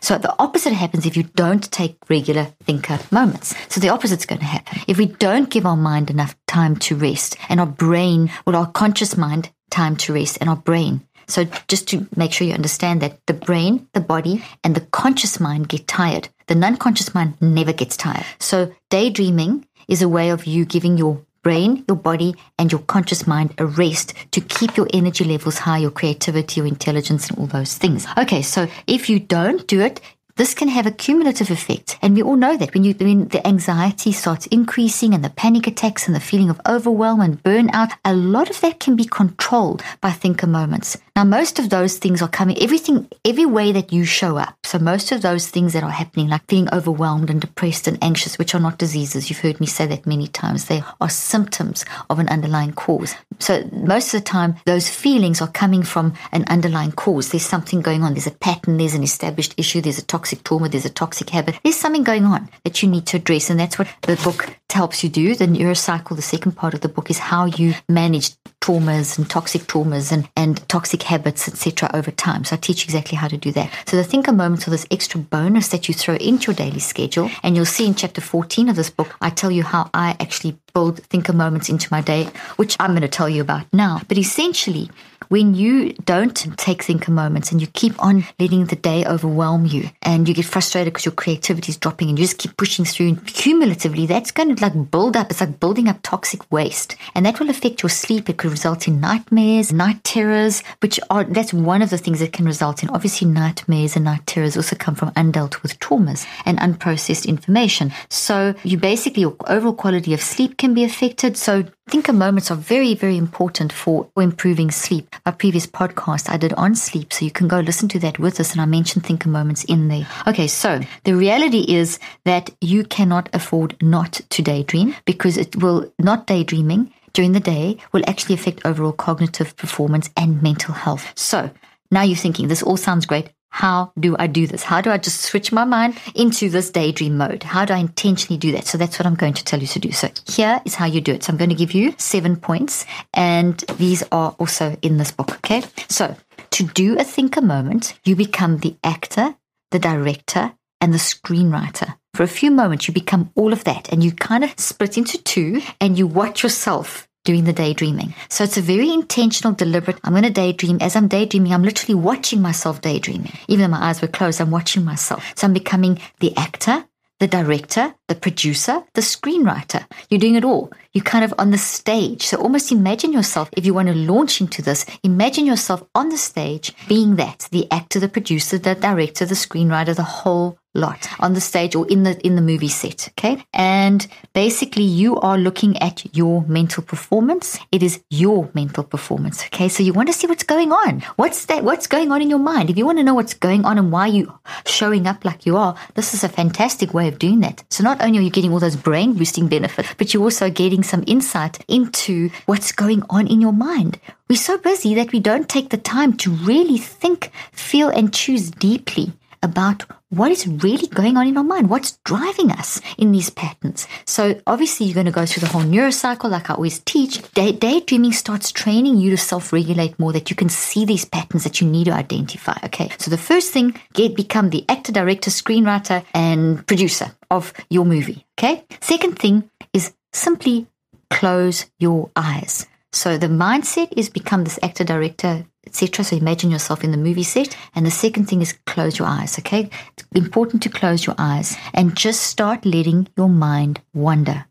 So 0.00 0.16
the 0.16 0.34
opposite 0.38 0.72
happens 0.72 1.06
if 1.06 1.16
you 1.16 1.24
don't 1.24 1.70
take 1.70 1.98
regular 2.08 2.44
thinker 2.64 2.98
moments. 3.10 3.54
So 3.68 3.80
the 3.80 3.90
opposite's 3.90 4.26
going 4.26 4.38
to 4.38 4.44
happen. 4.46 4.80
If 4.86 4.96
we 4.96 5.06
don't 5.06 5.50
give 5.50 5.66
our 5.66 5.76
mind 5.76 6.10
enough 6.10 6.36
time 6.46 6.76
to 6.76 6.96
rest 6.96 7.36
and 7.48 7.60
our 7.60 7.66
brain, 7.66 8.30
well, 8.46 8.56
our 8.56 8.70
conscious 8.70 9.16
mind 9.16 9.50
time 9.70 9.96
to 9.96 10.14
rest 10.14 10.38
and 10.40 10.48
our 10.48 10.56
brain 10.56 11.06
so 11.28 11.44
just 11.68 11.86
to 11.88 12.06
make 12.16 12.32
sure 12.32 12.46
you 12.46 12.54
understand 12.54 13.00
that 13.02 13.24
the 13.26 13.34
brain, 13.34 13.86
the 13.92 14.00
body, 14.00 14.42
and 14.64 14.74
the 14.74 14.80
conscious 14.80 15.38
mind 15.38 15.68
get 15.68 15.86
tired. 15.86 16.28
The 16.46 16.54
non-conscious 16.54 17.14
mind 17.14 17.34
never 17.40 17.72
gets 17.72 17.96
tired. 17.96 18.24
So 18.38 18.72
daydreaming 18.90 19.66
is 19.86 20.02
a 20.02 20.08
way 20.08 20.30
of 20.30 20.46
you 20.46 20.64
giving 20.64 20.96
your 20.96 21.20
brain, 21.42 21.84
your 21.86 21.96
body, 21.96 22.34
and 22.58 22.72
your 22.72 22.80
conscious 22.80 23.26
mind 23.26 23.54
a 23.58 23.66
rest 23.66 24.14
to 24.32 24.40
keep 24.40 24.76
your 24.76 24.88
energy 24.92 25.24
levels 25.24 25.58
high, 25.58 25.78
your 25.78 25.90
creativity, 25.90 26.60
your 26.60 26.66
intelligence, 26.66 27.28
and 27.28 27.38
all 27.38 27.46
those 27.46 27.74
things. 27.76 28.06
Okay, 28.16 28.42
so 28.42 28.66
if 28.86 29.08
you 29.08 29.18
don't 29.18 29.66
do 29.66 29.80
it, 29.80 30.00
this 30.36 30.54
can 30.54 30.68
have 30.68 30.86
a 30.86 30.92
cumulative 30.92 31.50
effect. 31.50 31.98
And 32.00 32.14
we 32.14 32.22
all 32.22 32.36
know 32.36 32.56
that 32.56 32.72
when 32.72 32.84
you 32.84 32.94
when 32.94 33.26
the 33.28 33.44
anxiety 33.44 34.12
starts 34.12 34.46
increasing 34.46 35.12
and 35.12 35.24
the 35.24 35.30
panic 35.30 35.66
attacks 35.66 36.06
and 36.06 36.14
the 36.14 36.20
feeling 36.20 36.48
of 36.48 36.60
overwhelm 36.66 37.20
and 37.20 37.42
burnout, 37.42 37.90
a 38.04 38.14
lot 38.14 38.48
of 38.48 38.60
that 38.60 38.78
can 38.78 38.94
be 38.94 39.04
controlled 39.04 39.82
by 40.00 40.12
thinker 40.12 40.46
moments. 40.46 40.96
Now, 41.18 41.24
most 41.24 41.58
of 41.58 41.68
those 41.68 41.98
things 41.98 42.22
are 42.22 42.28
coming, 42.28 42.62
everything, 42.62 43.08
every 43.24 43.44
way 43.44 43.72
that 43.72 43.92
you 43.92 44.04
show 44.04 44.36
up. 44.36 44.54
So, 44.62 44.78
most 44.78 45.10
of 45.10 45.20
those 45.20 45.48
things 45.48 45.72
that 45.72 45.82
are 45.82 45.90
happening, 45.90 46.28
like 46.28 46.46
feeling 46.46 46.72
overwhelmed 46.72 47.28
and 47.28 47.40
depressed 47.40 47.88
and 47.88 47.98
anxious, 48.00 48.38
which 48.38 48.54
are 48.54 48.60
not 48.60 48.78
diseases, 48.78 49.28
you've 49.28 49.40
heard 49.40 49.58
me 49.58 49.66
say 49.66 49.84
that 49.86 50.06
many 50.06 50.28
times, 50.28 50.66
they 50.66 50.80
are 51.00 51.10
symptoms 51.10 51.84
of 52.08 52.20
an 52.20 52.28
underlying 52.28 52.70
cause. 52.70 53.16
So, 53.40 53.68
most 53.72 54.14
of 54.14 54.20
the 54.20 54.24
time, 54.24 54.54
those 54.64 54.88
feelings 54.88 55.42
are 55.42 55.48
coming 55.48 55.82
from 55.82 56.14
an 56.30 56.44
underlying 56.46 56.92
cause. 56.92 57.30
There's 57.30 57.44
something 57.44 57.80
going 57.80 58.04
on. 58.04 58.14
There's 58.14 58.28
a 58.28 58.30
pattern, 58.30 58.76
there's 58.76 58.94
an 58.94 59.02
established 59.02 59.54
issue, 59.56 59.80
there's 59.80 59.98
a 59.98 60.06
toxic 60.06 60.44
trauma, 60.44 60.68
there's 60.68 60.84
a 60.84 60.88
toxic 60.88 61.30
habit. 61.30 61.58
There's 61.64 61.74
something 61.74 62.04
going 62.04 62.26
on 62.26 62.48
that 62.62 62.80
you 62.80 62.88
need 62.88 63.06
to 63.06 63.16
address. 63.16 63.50
And 63.50 63.58
that's 63.58 63.76
what 63.76 63.88
the 64.02 64.14
book 64.22 64.56
helps 64.70 65.02
you 65.02 65.10
do. 65.10 65.34
The 65.34 65.46
neurocycle, 65.46 66.14
the 66.14 66.22
second 66.22 66.52
part 66.52 66.74
of 66.74 66.82
the 66.82 66.88
book, 66.88 67.10
is 67.10 67.18
how 67.18 67.46
you 67.46 67.74
manage 67.88 68.36
traumas 68.60 69.16
and 69.16 69.28
toxic 69.28 69.62
traumas 69.62 70.12
and, 70.12 70.28
and 70.36 70.68
toxic 70.68 71.02
habits, 71.08 71.48
etc., 71.48 71.90
over 71.94 72.10
time. 72.10 72.44
So 72.44 72.54
I 72.54 72.58
teach 72.58 72.84
exactly 72.84 73.16
how 73.16 73.28
to 73.28 73.36
do 73.36 73.50
that. 73.52 73.72
So 73.86 73.96
the 73.96 74.04
thinker 74.04 74.32
moments 74.32 74.68
are 74.68 74.70
this 74.70 74.86
extra 74.90 75.18
bonus 75.18 75.68
that 75.68 75.88
you 75.88 75.94
throw 75.94 76.16
into 76.16 76.50
your 76.50 76.54
daily 76.54 76.80
schedule. 76.80 77.30
And 77.42 77.56
you'll 77.56 77.64
see 77.76 77.86
in 77.86 77.94
chapter 77.94 78.20
14 78.20 78.68
of 78.68 78.76
this 78.76 78.90
book, 78.90 79.16
I 79.20 79.30
tell 79.30 79.50
you 79.50 79.62
how 79.62 79.90
I 79.94 80.16
actually 80.20 80.58
build 80.74 81.02
thinker 81.04 81.32
moments 81.32 81.68
into 81.68 81.88
my 81.90 82.02
day, 82.02 82.24
which 82.56 82.76
I'm 82.78 82.90
going 82.90 83.02
to 83.02 83.08
tell 83.08 83.28
you 83.28 83.40
about 83.40 83.66
now. 83.72 84.02
But 84.06 84.18
essentially, 84.18 84.90
when 85.28 85.54
you 85.54 85.92
don't 86.04 86.34
take 86.56 86.82
thinker 86.82 87.12
moments 87.12 87.52
and 87.52 87.60
you 87.60 87.66
keep 87.68 88.00
on 88.02 88.24
letting 88.38 88.66
the 88.66 88.76
day 88.76 89.04
overwhelm 89.04 89.66
you 89.66 89.90
and 90.02 90.28
you 90.28 90.34
get 90.34 90.44
frustrated 90.44 90.92
because 90.92 91.04
your 91.04 91.12
creativity 91.12 91.70
is 91.70 91.76
dropping 91.76 92.08
and 92.08 92.18
you 92.18 92.24
just 92.24 92.38
keep 92.38 92.56
pushing 92.56 92.84
through 92.84 93.08
and 93.08 93.26
cumulatively 93.26 94.06
that's 94.06 94.30
going 94.30 94.54
to 94.54 94.62
like 94.62 94.90
build 94.90 95.16
up 95.16 95.30
it's 95.30 95.40
like 95.40 95.60
building 95.60 95.88
up 95.88 95.98
toxic 96.02 96.50
waste. 96.50 96.96
And 97.14 97.26
that 97.26 97.38
will 97.38 97.50
affect 97.50 97.82
your 97.82 97.90
sleep 97.90 98.28
it 98.28 98.38
could 98.38 98.50
result 98.50 98.88
in 98.88 99.00
nightmares 99.00 99.72
night 99.72 100.02
terrors 100.04 100.62
which 100.80 100.98
are 101.10 101.24
that's 101.24 101.52
one 101.52 101.82
of 101.82 101.90
the 101.90 101.98
things 101.98 102.20
that 102.20 102.32
can 102.32 102.46
result 102.46 102.82
in. 102.82 102.90
Obviously 102.90 103.28
nightmares 103.28 103.96
and 103.96 104.04
night 104.04 104.26
terrors 104.26 104.56
also 104.56 104.76
come 104.76 104.94
from 104.94 105.10
undealt 105.12 105.62
with 105.62 105.78
traumas 105.80 106.26
and 106.44 106.58
unprocessed 106.58 107.26
information. 107.26 107.92
So 108.08 108.54
you 108.64 108.78
basically 108.78 109.22
your 109.22 109.36
overall 109.46 109.74
quality 109.74 110.14
of 110.14 110.22
sleep 110.22 110.56
can 110.56 110.74
be 110.74 110.84
affected. 110.84 111.36
So 111.36 111.64
thinker 111.90 112.12
moments 112.12 112.50
are 112.50 112.56
very 112.56 112.94
very 112.94 113.16
important 113.16 113.72
for 113.72 114.08
improving 114.16 114.70
sleep 114.70 115.14
a 115.26 115.32
previous 115.32 115.66
podcast 115.66 116.30
I 116.30 116.36
did 116.36 116.52
on 116.54 116.74
sleep. 116.74 117.12
So 117.12 117.24
you 117.24 117.30
can 117.30 117.48
go 117.48 117.60
listen 117.60 117.88
to 117.90 117.98
that 118.00 118.18
with 118.18 118.40
us. 118.40 118.52
And 118.52 118.60
I 118.60 118.64
mentioned 118.64 119.04
thinker 119.04 119.28
moments 119.28 119.64
in 119.64 119.88
there. 119.88 120.06
Okay. 120.26 120.46
So 120.46 120.80
the 121.04 121.14
reality 121.14 121.64
is 121.68 121.98
that 122.24 122.50
you 122.60 122.84
cannot 122.84 123.28
afford 123.34 123.76
not 123.82 124.20
to 124.30 124.42
daydream 124.42 124.94
because 125.04 125.36
it 125.36 125.56
will 125.56 125.92
not 125.98 126.26
daydreaming 126.26 126.92
during 127.12 127.32
the 127.32 127.40
day 127.40 127.78
will 127.92 128.02
actually 128.06 128.34
affect 128.34 128.64
overall 128.64 128.92
cognitive 128.92 129.56
performance 129.56 130.10
and 130.16 130.42
mental 130.42 130.74
health. 130.74 131.12
So 131.14 131.50
now 131.90 132.02
you're 132.02 132.16
thinking 132.16 132.48
this 132.48 132.62
all 132.62 132.76
sounds 132.76 133.06
great. 133.06 133.30
How 133.50 133.92
do 133.98 134.14
I 134.18 134.26
do 134.26 134.46
this? 134.46 134.62
How 134.62 134.80
do 134.80 134.90
I 134.90 134.98
just 134.98 135.22
switch 135.22 135.52
my 135.52 135.64
mind 135.64 135.98
into 136.14 136.48
this 136.48 136.70
daydream 136.70 137.16
mode? 137.16 137.42
How 137.42 137.64
do 137.64 137.74
I 137.74 137.78
intentionally 137.78 138.38
do 138.38 138.52
that? 138.52 138.66
So 138.66 138.78
that's 138.78 138.98
what 138.98 139.06
I'm 139.06 139.14
going 139.14 139.34
to 139.34 139.44
tell 139.44 139.60
you 139.60 139.66
to 139.66 139.78
do. 139.78 139.90
So 139.92 140.10
here 140.28 140.60
is 140.64 140.74
how 140.74 140.86
you 140.86 141.00
do 141.00 141.12
it. 141.12 141.24
So 141.24 141.32
I'm 141.32 141.38
going 141.38 141.50
to 141.50 141.56
give 141.56 141.72
you 141.72 141.94
seven 141.98 142.36
points 142.36 142.86
and 143.14 143.58
these 143.78 144.04
are 144.12 144.36
also 144.38 144.76
in 144.82 144.98
this 144.98 145.10
book. 145.10 145.36
Okay. 145.36 145.62
So 145.88 146.16
to 146.50 146.64
do 146.64 146.98
a 146.98 147.04
thinker 147.04 147.40
moment, 147.40 147.98
you 148.04 148.14
become 148.16 148.58
the 148.58 148.76
actor, 148.84 149.34
the 149.70 149.78
director, 149.78 150.52
and 150.80 150.92
the 150.94 150.98
screenwriter. 150.98 151.96
For 152.14 152.22
a 152.22 152.28
few 152.28 152.50
moments, 152.50 152.88
you 152.88 152.94
become 152.94 153.30
all 153.34 153.52
of 153.52 153.64
that 153.64 153.92
and 153.92 154.02
you 154.02 154.12
kind 154.12 154.44
of 154.44 154.58
split 154.58 154.98
into 154.98 155.18
two 155.22 155.60
and 155.80 155.98
you 155.98 156.06
watch 156.06 156.42
yourself 156.42 157.07
doing 157.28 157.44
the 157.44 157.52
daydreaming. 157.52 158.14
So 158.30 158.42
it's 158.42 158.56
a 158.56 158.62
very 158.62 158.90
intentional, 158.90 159.52
deliberate. 159.52 159.98
I'm 160.02 160.14
going 160.14 160.22
to 160.22 160.30
daydream. 160.30 160.78
As 160.80 160.96
I'm 160.96 161.08
daydreaming, 161.08 161.52
I'm 161.52 161.62
literally 161.62 161.94
watching 161.94 162.40
myself 162.40 162.80
daydreaming. 162.80 163.34
Even 163.48 163.64
though 163.64 163.76
my 163.76 163.84
eyes 163.90 164.00
were 164.00 164.08
closed, 164.08 164.40
I'm 164.40 164.50
watching 164.50 164.82
myself. 164.82 165.22
So 165.36 165.46
I'm 165.46 165.52
becoming 165.52 166.00
the 166.20 166.34
actor, 166.38 166.86
the 167.20 167.26
director, 167.26 167.94
the 168.06 168.14
producer, 168.14 168.82
the 168.94 169.02
screenwriter. 169.02 169.84
You're 170.08 170.20
doing 170.20 170.36
it 170.36 170.44
all. 170.44 170.72
You're 170.94 171.04
kind 171.04 171.22
of 171.22 171.34
on 171.36 171.50
the 171.50 171.58
stage. 171.58 172.22
So 172.22 172.38
almost 172.38 172.72
imagine 172.72 173.12
yourself, 173.12 173.50
if 173.52 173.66
you 173.66 173.74
want 173.74 173.88
to 173.88 173.94
launch 173.94 174.40
into 174.40 174.62
this, 174.62 174.86
imagine 175.02 175.44
yourself 175.44 175.82
on 175.94 176.08
the 176.08 176.16
stage 176.16 176.72
being 176.88 177.16
that 177.16 177.46
the 177.50 177.70
actor, 177.70 178.00
the 178.00 178.08
producer, 178.08 178.56
the 178.56 178.74
director, 178.74 179.26
the 179.26 179.34
screenwriter, 179.34 179.94
the 179.94 180.02
whole 180.02 180.57
lot 180.74 181.08
on 181.18 181.34
the 181.34 181.40
stage 181.40 181.74
or 181.74 181.86
in 181.88 182.02
the 182.02 182.18
in 182.26 182.36
the 182.36 182.42
movie 182.42 182.68
set 182.68 183.08
okay? 183.10 183.44
And 183.52 184.06
basically 184.32 184.84
you 184.84 185.16
are 185.16 185.38
looking 185.38 185.76
at 185.78 186.14
your 186.14 186.44
mental 186.46 186.82
performance. 186.82 187.58
It 187.72 187.82
is 187.82 188.00
your 188.10 188.50
mental 188.54 188.84
performance 188.84 189.44
okay? 189.46 189.68
So 189.68 189.82
you 189.82 189.92
want 189.92 190.08
to 190.08 190.12
see 190.12 190.26
what's 190.26 190.44
going 190.44 190.72
on. 190.72 191.00
What's 191.16 191.46
that 191.46 191.64
what's 191.64 191.86
going 191.86 192.12
on 192.12 192.22
in 192.22 192.30
your 192.30 192.38
mind? 192.38 192.70
If 192.70 192.78
you 192.78 192.86
want 192.86 192.98
to 192.98 193.04
know 193.04 193.14
what's 193.14 193.34
going 193.34 193.64
on 193.64 193.78
and 193.78 193.90
why 193.90 194.06
you 194.06 194.32
showing 194.66 195.06
up 195.06 195.24
like 195.24 195.46
you 195.46 195.56
are 195.56 195.74
this 195.94 196.14
is 196.14 196.22
a 196.22 196.28
fantastic 196.28 196.94
way 196.94 197.08
of 197.08 197.18
doing 197.18 197.40
that. 197.40 197.64
So 197.70 197.82
not 197.82 198.02
only 198.02 198.18
are 198.18 198.22
you 198.22 198.30
getting 198.30 198.52
all 198.52 198.60
those 198.60 198.76
brain 198.76 199.14
boosting 199.14 199.48
benefits 199.48 199.94
but 199.96 200.12
you're 200.12 200.22
also 200.22 200.50
getting 200.50 200.82
some 200.82 201.04
insight 201.06 201.64
into 201.68 202.30
what's 202.46 202.72
going 202.72 203.02
on 203.10 203.26
in 203.26 203.40
your 203.40 203.52
mind. 203.52 203.98
We're 204.28 204.36
so 204.36 204.58
busy 204.58 204.94
that 204.94 205.12
we 205.12 205.20
don't 205.20 205.48
take 205.48 205.70
the 205.70 205.78
time 205.78 206.12
to 206.18 206.30
really 206.30 206.78
think 206.78 207.30
feel 207.52 207.88
and 207.88 208.12
choose 208.12 208.50
deeply 208.50 209.12
about 209.42 209.84
what 210.10 210.30
is 210.30 210.46
really 210.46 210.86
going 210.88 211.16
on 211.16 211.26
in 211.26 211.36
our 211.36 211.44
mind, 211.44 211.68
what's 211.68 211.98
driving 212.04 212.50
us 212.50 212.80
in 212.96 213.12
these 213.12 213.30
patterns. 213.30 213.86
So 214.06 214.40
obviously 214.46 214.86
you're 214.86 214.94
going 214.94 215.06
to 215.06 215.12
go 215.12 215.26
through 215.26 215.42
the 215.42 215.52
whole 215.52 215.62
neurocycle, 215.62 216.30
like 216.30 216.50
I 216.50 216.54
always 216.54 216.78
teach. 216.80 217.22
Day- 217.32 217.52
daydreaming 217.52 218.12
starts 218.12 218.50
training 218.50 218.96
you 218.96 219.10
to 219.10 219.16
self-regulate 219.16 219.98
more, 219.98 220.12
that 220.12 220.30
you 220.30 220.36
can 220.36 220.48
see 220.48 220.84
these 220.84 221.04
patterns 221.04 221.44
that 221.44 221.60
you 221.60 221.68
need 221.68 221.84
to 221.84 221.92
identify. 221.92 222.56
Okay. 222.64 222.90
So 222.98 223.10
the 223.10 223.18
first 223.18 223.52
thing, 223.52 223.78
get 223.92 224.16
become 224.16 224.50
the 224.50 224.64
actor, 224.68 224.92
director, 224.92 225.30
screenwriter, 225.30 226.04
and 226.14 226.66
producer 226.66 227.12
of 227.30 227.52
your 227.68 227.84
movie. 227.84 228.26
Okay. 228.38 228.64
Second 228.80 229.18
thing 229.18 229.50
is 229.72 229.92
simply 230.12 230.66
close 231.10 231.66
your 231.78 232.10
eyes. 232.16 232.66
So 232.92 233.18
the 233.18 233.28
mindset 233.28 233.92
is 233.96 234.08
become 234.08 234.44
this 234.44 234.58
actor, 234.62 234.84
director, 234.84 235.44
etc. 235.68 236.04
So 236.04 236.16
imagine 236.16 236.50
yourself 236.50 236.82
in 236.82 236.90
the 236.90 236.96
movie 236.96 237.22
set. 237.22 237.56
And 237.74 237.86
the 237.86 237.90
second 237.90 238.26
thing 238.26 238.42
is 238.42 238.58
close 238.66 238.98
your 238.98 239.08
eyes, 239.08 239.38
okay? 239.38 239.70
It's 239.92 240.06
important 240.14 240.62
to 240.64 240.68
close 240.68 241.06
your 241.06 241.14
eyes 241.18 241.56
and 241.74 241.96
just 241.96 242.22
start 242.22 242.64
letting 242.64 243.08
your 243.16 243.28
mind 243.28 243.80
wander. 243.94 244.46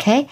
Okay? 0.00 0.28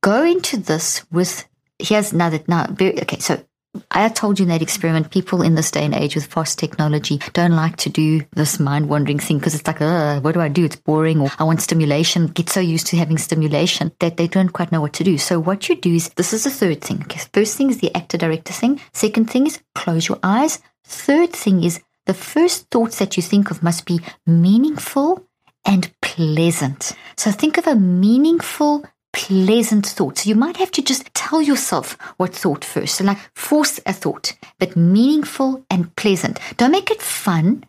Go 0.00 0.24
into 0.24 0.56
this 0.56 1.04
with 1.10 1.46
here's 1.78 2.12
another 2.12 2.40
now 2.48 2.66
okay, 2.80 3.18
so 3.18 3.44
I 3.90 4.08
told 4.08 4.38
you 4.38 4.44
in 4.44 4.50
that 4.50 4.62
experiment, 4.62 5.10
people 5.10 5.42
in 5.42 5.54
this 5.54 5.70
day 5.70 5.84
and 5.84 5.94
age 5.94 6.14
with 6.14 6.26
fast 6.26 6.58
technology 6.58 7.20
don't 7.32 7.56
like 7.56 7.76
to 7.78 7.90
do 7.90 8.22
this 8.32 8.60
mind 8.60 8.88
wandering 8.88 9.18
thing 9.18 9.38
because 9.38 9.54
it's 9.54 9.66
like, 9.66 9.80
what 10.22 10.32
do 10.32 10.40
I 10.40 10.48
do? 10.48 10.64
It's 10.64 10.76
boring, 10.76 11.20
or 11.20 11.30
I 11.38 11.44
want 11.44 11.62
stimulation. 11.62 12.28
Get 12.28 12.50
so 12.50 12.60
used 12.60 12.86
to 12.88 12.96
having 12.96 13.18
stimulation 13.18 13.92
that 14.00 14.16
they 14.16 14.28
don't 14.28 14.52
quite 14.52 14.72
know 14.72 14.80
what 14.80 14.92
to 14.94 15.04
do. 15.04 15.18
So, 15.18 15.38
what 15.40 15.68
you 15.68 15.76
do 15.76 15.94
is 15.94 16.08
this 16.10 16.32
is 16.32 16.44
the 16.44 16.50
third 16.50 16.82
thing. 16.82 17.02
Okay, 17.02 17.20
first 17.32 17.56
thing 17.56 17.70
is 17.70 17.78
the 17.78 17.94
actor 17.94 18.18
director 18.18 18.52
thing. 18.52 18.80
Second 18.92 19.30
thing 19.30 19.46
is 19.46 19.60
close 19.74 20.08
your 20.08 20.18
eyes. 20.22 20.60
Third 20.84 21.32
thing 21.32 21.64
is 21.64 21.80
the 22.06 22.14
first 22.14 22.70
thoughts 22.70 22.98
that 22.98 23.16
you 23.16 23.22
think 23.22 23.50
of 23.50 23.62
must 23.62 23.86
be 23.86 24.00
meaningful 24.26 25.24
and 25.64 25.90
pleasant. 26.02 26.92
So, 27.16 27.30
think 27.30 27.58
of 27.58 27.66
a 27.66 27.74
meaningful, 27.74 28.84
pleasant 29.14 29.86
thought. 29.86 30.18
So 30.18 30.28
you 30.28 30.34
might 30.34 30.56
have 30.58 30.70
to 30.72 30.82
just 30.82 31.12
tell 31.14 31.40
yourself 31.40 31.96
what 32.16 32.34
thought 32.34 32.64
first. 32.64 32.96
So 32.96 33.04
like 33.04 33.18
force 33.34 33.80
a 33.86 33.92
thought, 33.92 34.34
but 34.58 34.76
meaningful 34.76 35.64
and 35.70 35.94
pleasant. 35.96 36.38
Don't 36.56 36.72
make 36.72 36.90
it 36.90 37.00
fun. 37.00 37.64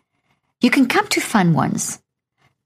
You 0.60 0.70
can 0.70 0.86
come 0.86 1.06
to 1.08 1.20
fun 1.20 1.54
ones, 1.54 2.00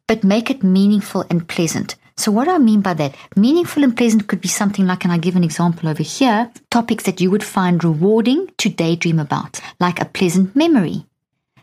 but 0.07 0.25
make 0.25 0.51
it 0.51 0.65
meaningful 0.65 1.25
and 1.31 1.47
pleasant. 1.47 1.97
So 2.17 2.31
what 2.31 2.45
do 2.45 2.51
I 2.51 2.59
mean 2.59 2.81
by 2.81 2.95
that? 2.95 3.15
Meaningful 3.37 3.83
and 3.83 3.97
pleasant 3.97 4.27
could 4.27 4.41
be 4.41 4.49
something 4.49 4.87
like, 4.87 5.05
and 5.05 5.13
I 5.13 5.19
give 5.19 5.37
an 5.37 5.45
example 5.45 5.89
over 5.89 6.03
here, 6.03 6.51
topics 6.71 7.05
that 7.05 7.21
you 7.21 7.31
would 7.31 7.45
find 7.45 7.83
rewarding 7.83 8.51
to 8.59 8.69
daydream 8.69 9.19
about, 9.19 9.61
like 9.79 10.01
a 10.01 10.05
pleasant 10.05 10.55
memory, 10.55 11.07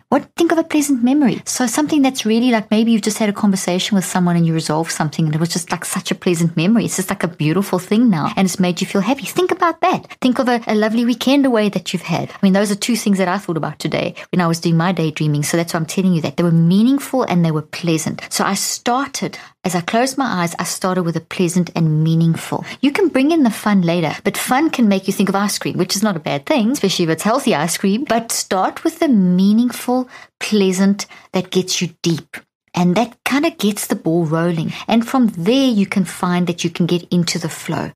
what 0.10 0.24
think 0.38 0.54
of 0.54 0.58
a 0.58 0.64
pleasant 0.64 1.04
memory? 1.04 1.42
So 1.46 1.68
something 1.68 2.02
that's 2.02 2.26
really 2.26 2.50
like 2.50 2.72
maybe 2.72 2.92
you've 2.92 3.02
just 3.02 3.18
had 3.18 3.28
a 3.28 3.34
conversation 3.34 3.96
with 3.96 4.06
someone 4.06 4.38
and 4.38 4.48
you 4.48 4.54
resolved 4.54 4.92
something 4.92 5.26
and 5.26 5.36
it 5.36 5.40
was 5.40 5.50
just 5.50 5.70
like 5.70 5.84
such 5.84 6.12
a 6.12 6.16
pleasant 6.16 6.56
memory. 6.56 6.86
It's 6.86 6.96
just 6.96 7.10
like 7.10 7.24
a 7.24 7.28
beautiful 7.28 7.78
thing 7.78 8.10
now 8.10 8.32
and 8.38 8.46
it's 8.46 8.60
made 8.60 8.80
you 8.80 8.88
feel 8.88 9.02
happy. 9.02 9.26
Think 9.26 9.52
about 9.52 9.82
that. 9.82 10.08
Think 10.22 10.40
of 10.40 10.48
a, 10.48 10.62
a 10.66 10.76
lovely 10.76 11.04
weekend 11.04 11.46
away 11.46 11.68
that 11.70 11.92
you've 11.92 12.04
had. 12.04 12.30
I 12.32 12.38
mean, 12.42 12.54
those 12.54 12.72
are 12.72 12.76
two 12.76 12.96
things 12.96 13.18
that 13.18 13.28
I 13.28 13.38
thought 13.38 13.58
about 13.58 13.80
today 13.80 14.16
when 14.32 14.40
I 14.40 14.48
was 14.48 14.62
doing 14.62 14.78
my 14.78 14.94
daydreaming. 14.94 15.44
So 15.44 15.58
that's 15.58 15.74
why 15.74 15.80
I'm 15.82 15.86
telling 15.86 16.14
you 16.14 16.22
that 16.22 16.38
they 16.38 16.44
were 16.44 16.52
meaningful 16.52 17.24
and 17.24 17.44
they 17.44 17.52
were 17.52 17.62
pleasant. 17.62 18.22
So 18.30 18.46
I 18.46 18.54
started 18.54 19.38
as 19.64 19.76
I 19.76 19.82
closed 19.82 20.18
my 20.18 20.44
eyes, 20.44 20.56
I 20.60 20.64
started 20.64 21.04
with 21.04 21.18
a 21.18 21.22
pleasant 21.22 21.72
and 21.76 22.04
meaningful. 22.04 22.64
You 22.80 22.92
can 22.92 23.10
bring 23.10 23.32
in 23.32 23.44
the 23.44 23.50
fun 23.50 23.82
later, 23.82 24.16
but 24.24 24.38
fun 24.38 24.70
can 24.70 24.88
make 24.88 25.08
you 25.08 25.14
think 25.14 25.30
of 25.30 25.36
ice 25.36 25.58
cream, 25.58 25.78
which 25.78 25.96
is 25.96 26.04
not 26.04 26.16
a 26.16 26.22
bad 26.22 26.46
thing, 26.46 26.72
especially 26.72 27.04
if 27.04 27.10
it's 27.10 27.24
healthy 27.24 27.54
ice 27.54 27.78
cream. 27.78 28.06
But 28.06 28.32
start 28.32 28.84
with 28.84 29.00
the 29.00 29.10
meaningful, 29.10 30.08
pleasant 30.40 31.06
that 31.34 31.52
gets 31.52 31.82
you 31.82 31.90
deep. 32.02 32.38
And 32.74 32.96
that 32.96 33.18
kind 33.26 33.46
of 33.46 33.58
gets 33.58 33.88
the 33.88 33.96
ball 33.96 34.24
rolling. 34.26 34.72
And 34.88 35.06
from 35.06 35.30
there, 35.30 35.70
you 35.70 35.88
can 35.88 36.06
find 36.06 36.46
that 36.48 36.64
you 36.64 36.70
can 36.70 36.86
get 36.86 37.08
into 37.12 37.40
the 37.40 37.50
flow. 37.50 37.92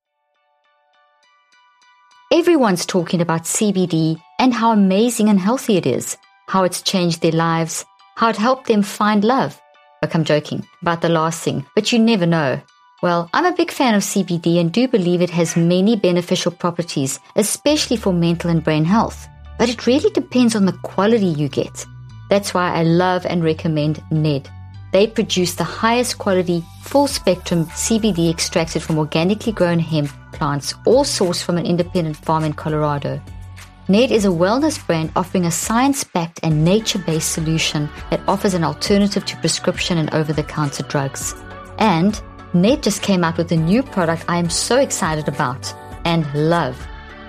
Everyone's 2.34 2.86
talking 2.86 3.22
about 3.22 3.44
CBD 3.44 4.20
and 4.40 4.54
how 4.54 4.72
amazing 4.72 5.30
and 5.30 5.40
healthy 5.40 5.78
it 5.78 5.86
is, 5.86 6.18
how 6.48 6.64
it's 6.64 6.82
changed 6.82 7.22
their 7.22 7.32
lives, 7.32 7.86
how 8.16 8.30
it 8.30 8.38
helped 8.38 8.68
them 8.68 8.82
find 8.82 9.24
love. 9.24 9.61
Look, 10.02 10.16
I'm 10.16 10.24
joking 10.24 10.68
about 10.82 11.02
the 11.02 11.10
last 11.10 11.44
thing, 11.44 11.64
but 11.76 11.92
you 11.92 12.00
never 12.00 12.26
know. 12.26 12.60
Well, 13.04 13.30
I'm 13.34 13.46
a 13.46 13.56
big 13.56 13.70
fan 13.70 13.94
of 13.94 14.02
CBD 14.02 14.60
and 14.60 14.72
do 14.72 14.88
believe 14.88 15.22
it 15.22 15.30
has 15.30 15.56
many 15.56 15.96
beneficial 15.96 16.52
properties, 16.52 17.20
especially 17.36 17.98
for 17.98 18.12
mental 18.12 18.50
and 18.50 18.64
brain 18.64 18.84
health. 18.84 19.28
But 19.60 19.70
it 19.70 19.86
really 19.86 20.10
depends 20.10 20.56
on 20.56 20.66
the 20.66 20.78
quality 20.82 21.28
you 21.28 21.50
get. 21.50 21.86
That's 22.32 22.52
why 22.52 22.74
I 22.74 22.82
love 22.82 23.28
and 23.28 23.44
recommend 23.44 24.04
Ned. 24.10 24.50
They 24.92 25.06
produce 25.06 25.54
the 25.54 25.64
highest 25.64 26.18
quality, 26.18 26.64
full 26.82 27.06
spectrum 27.06 27.66
CBD 27.68 28.32
extracted 28.32 28.82
from 28.82 28.98
organically 28.98 29.54
grown 29.54 29.78
hemp 29.78 30.10
plants, 30.32 30.74
all 30.88 31.04
sourced 31.04 31.44
from 31.44 31.60
an 31.60 31.68
independent 31.68 32.18
farm 32.18 32.44
in 32.44 32.54
Colorado. 32.54 33.22
Ned 33.88 34.12
is 34.12 34.26
a 34.26 34.30
wellness 34.30 34.86
brand 34.86 35.12
offering 35.16 35.46
a 35.46 35.52
science 35.52 36.04
backed 36.04 36.40
and 36.44 36.64
nature 36.64 37.00
based 37.00 37.32
solution 37.32 37.90
that 38.12 38.22
offers 38.28 38.54
an 38.54 38.64
alternative 38.64 39.26
to 39.26 39.38
prescription 39.38 39.98
and 39.98 40.14
over 40.14 40.32
the 40.34 40.44
counter 40.44 40.84
drugs. 40.84 41.34
And 41.80 42.22
Ned 42.54 42.84
just 42.84 43.02
came 43.02 43.24
out 43.24 43.38
with 43.38 43.52
a 43.52 43.58
new 43.58 43.82
product 43.82 44.26
I 44.28 44.38
am 44.38 44.50
so 44.50 44.78
excited 44.78 45.28
about 45.28 45.74
and 46.06 46.32
love 46.34 46.78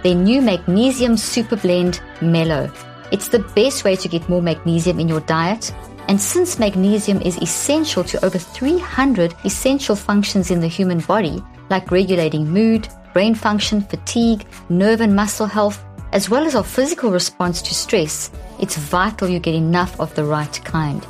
their 0.02 0.14
new 0.14 0.42
Magnesium 0.42 1.16
Super 1.16 1.56
Blend 1.56 2.02
Mellow. 2.20 2.70
It's 3.12 3.28
the 3.28 3.38
best 3.54 3.84
way 3.84 3.96
to 3.96 4.08
get 4.08 4.28
more 4.28 4.42
magnesium 4.42 5.00
in 5.00 5.08
your 5.08 5.20
diet. 5.20 5.72
And 6.08 6.20
since 6.20 6.58
magnesium 6.58 7.22
is 7.22 7.38
essential 7.38 8.04
to 8.04 8.24
over 8.24 8.38
300 8.38 9.34
essential 9.44 9.96
functions 9.96 10.50
in 10.50 10.60
the 10.60 10.68
human 10.68 11.00
body, 11.00 11.42
like 11.70 11.90
regulating 11.90 12.46
mood, 12.48 12.88
brain 13.12 13.34
function, 13.34 13.80
fatigue, 13.80 14.44
nerve 14.68 15.00
and 15.00 15.14
muscle 15.14 15.46
health, 15.46 15.84
as 16.12 16.28
well 16.28 16.46
as 16.46 16.54
our 16.54 16.62
physical 16.62 17.10
response 17.10 17.62
to 17.62 17.74
stress, 17.74 18.30
it's 18.60 18.76
vital 18.76 19.28
you 19.28 19.38
get 19.38 19.54
enough 19.54 19.98
of 19.98 20.14
the 20.14 20.24
right 20.24 20.60
kind. 20.64 21.06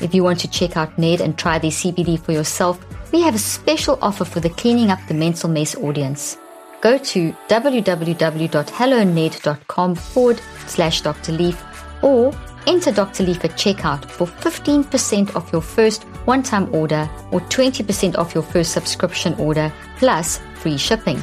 If 0.00 0.14
you 0.14 0.22
want 0.22 0.40
to 0.40 0.50
check 0.50 0.76
out 0.76 0.98
Ned 0.98 1.20
and 1.20 1.38
try 1.38 1.58
their 1.58 1.70
CBD 1.70 2.20
for 2.20 2.32
yourself, 2.32 2.84
we 3.12 3.22
have 3.22 3.34
a 3.34 3.38
special 3.38 3.98
offer 4.02 4.24
for 4.24 4.40
the 4.40 4.50
Cleaning 4.50 4.90
Up 4.90 4.98
the 5.08 5.14
Mental 5.14 5.48
Mess 5.48 5.74
audience. 5.76 6.36
Go 6.80 6.98
to 6.98 7.32
www.helloned.com 7.48 9.94
forward 9.94 10.40
slash 10.66 11.00
Dr. 11.00 11.32
Leaf 11.32 11.64
or 12.02 12.34
enter 12.66 12.90
Dr. 12.90 13.22
Leaf 13.24 13.44
at 13.44 13.52
checkout 13.52 14.04
for 14.04 14.26
15% 14.26 15.36
off 15.36 15.52
your 15.52 15.62
first 15.62 16.02
one 16.26 16.42
time 16.42 16.74
order 16.74 17.08
or 17.30 17.40
20% 17.40 18.18
off 18.18 18.34
your 18.34 18.42
first 18.42 18.72
subscription 18.72 19.34
order 19.34 19.72
plus 19.98 20.40
free 20.54 20.76
shipping. 20.76 21.22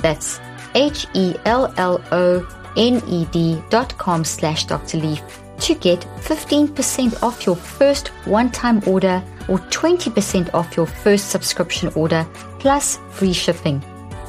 That's 0.00 0.38
H 0.74 1.06
E 1.14 1.34
L 1.46 1.72
L 1.78 2.04
O 2.12 2.46
ned.com 2.78 4.24
slash 4.24 4.64
Dr. 4.66 4.98
Leaf 4.98 5.22
to 5.60 5.74
get 5.74 6.00
15% 6.20 7.22
off 7.22 7.44
your 7.44 7.56
first 7.56 8.08
one-time 8.26 8.80
order 8.86 9.22
or 9.48 9.58
20% 9.58 10.54
off 10.54 10.76
your 10.76 10.86
first 10.86 11.30
subscription 11.30 11.92
order 11.94 12.26
plus 12.60 12.98
free 13.10 13.32
shipping. 13.32 13.82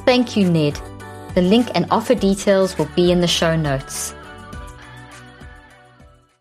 Thank 0.05 0.35
you, 0.35 0.49
Ned. 0.49 0.79
The 1.35 1.41
link 1.41 1.69
and 1.75 1.85
offer 1.91 2.15
details 2.15 2.77
will 2.77 2.89
be 2.95 3.11
in 3.11 3.21
the 3.21 3.27
show 3.27 3.55
notes. 3.55 4.15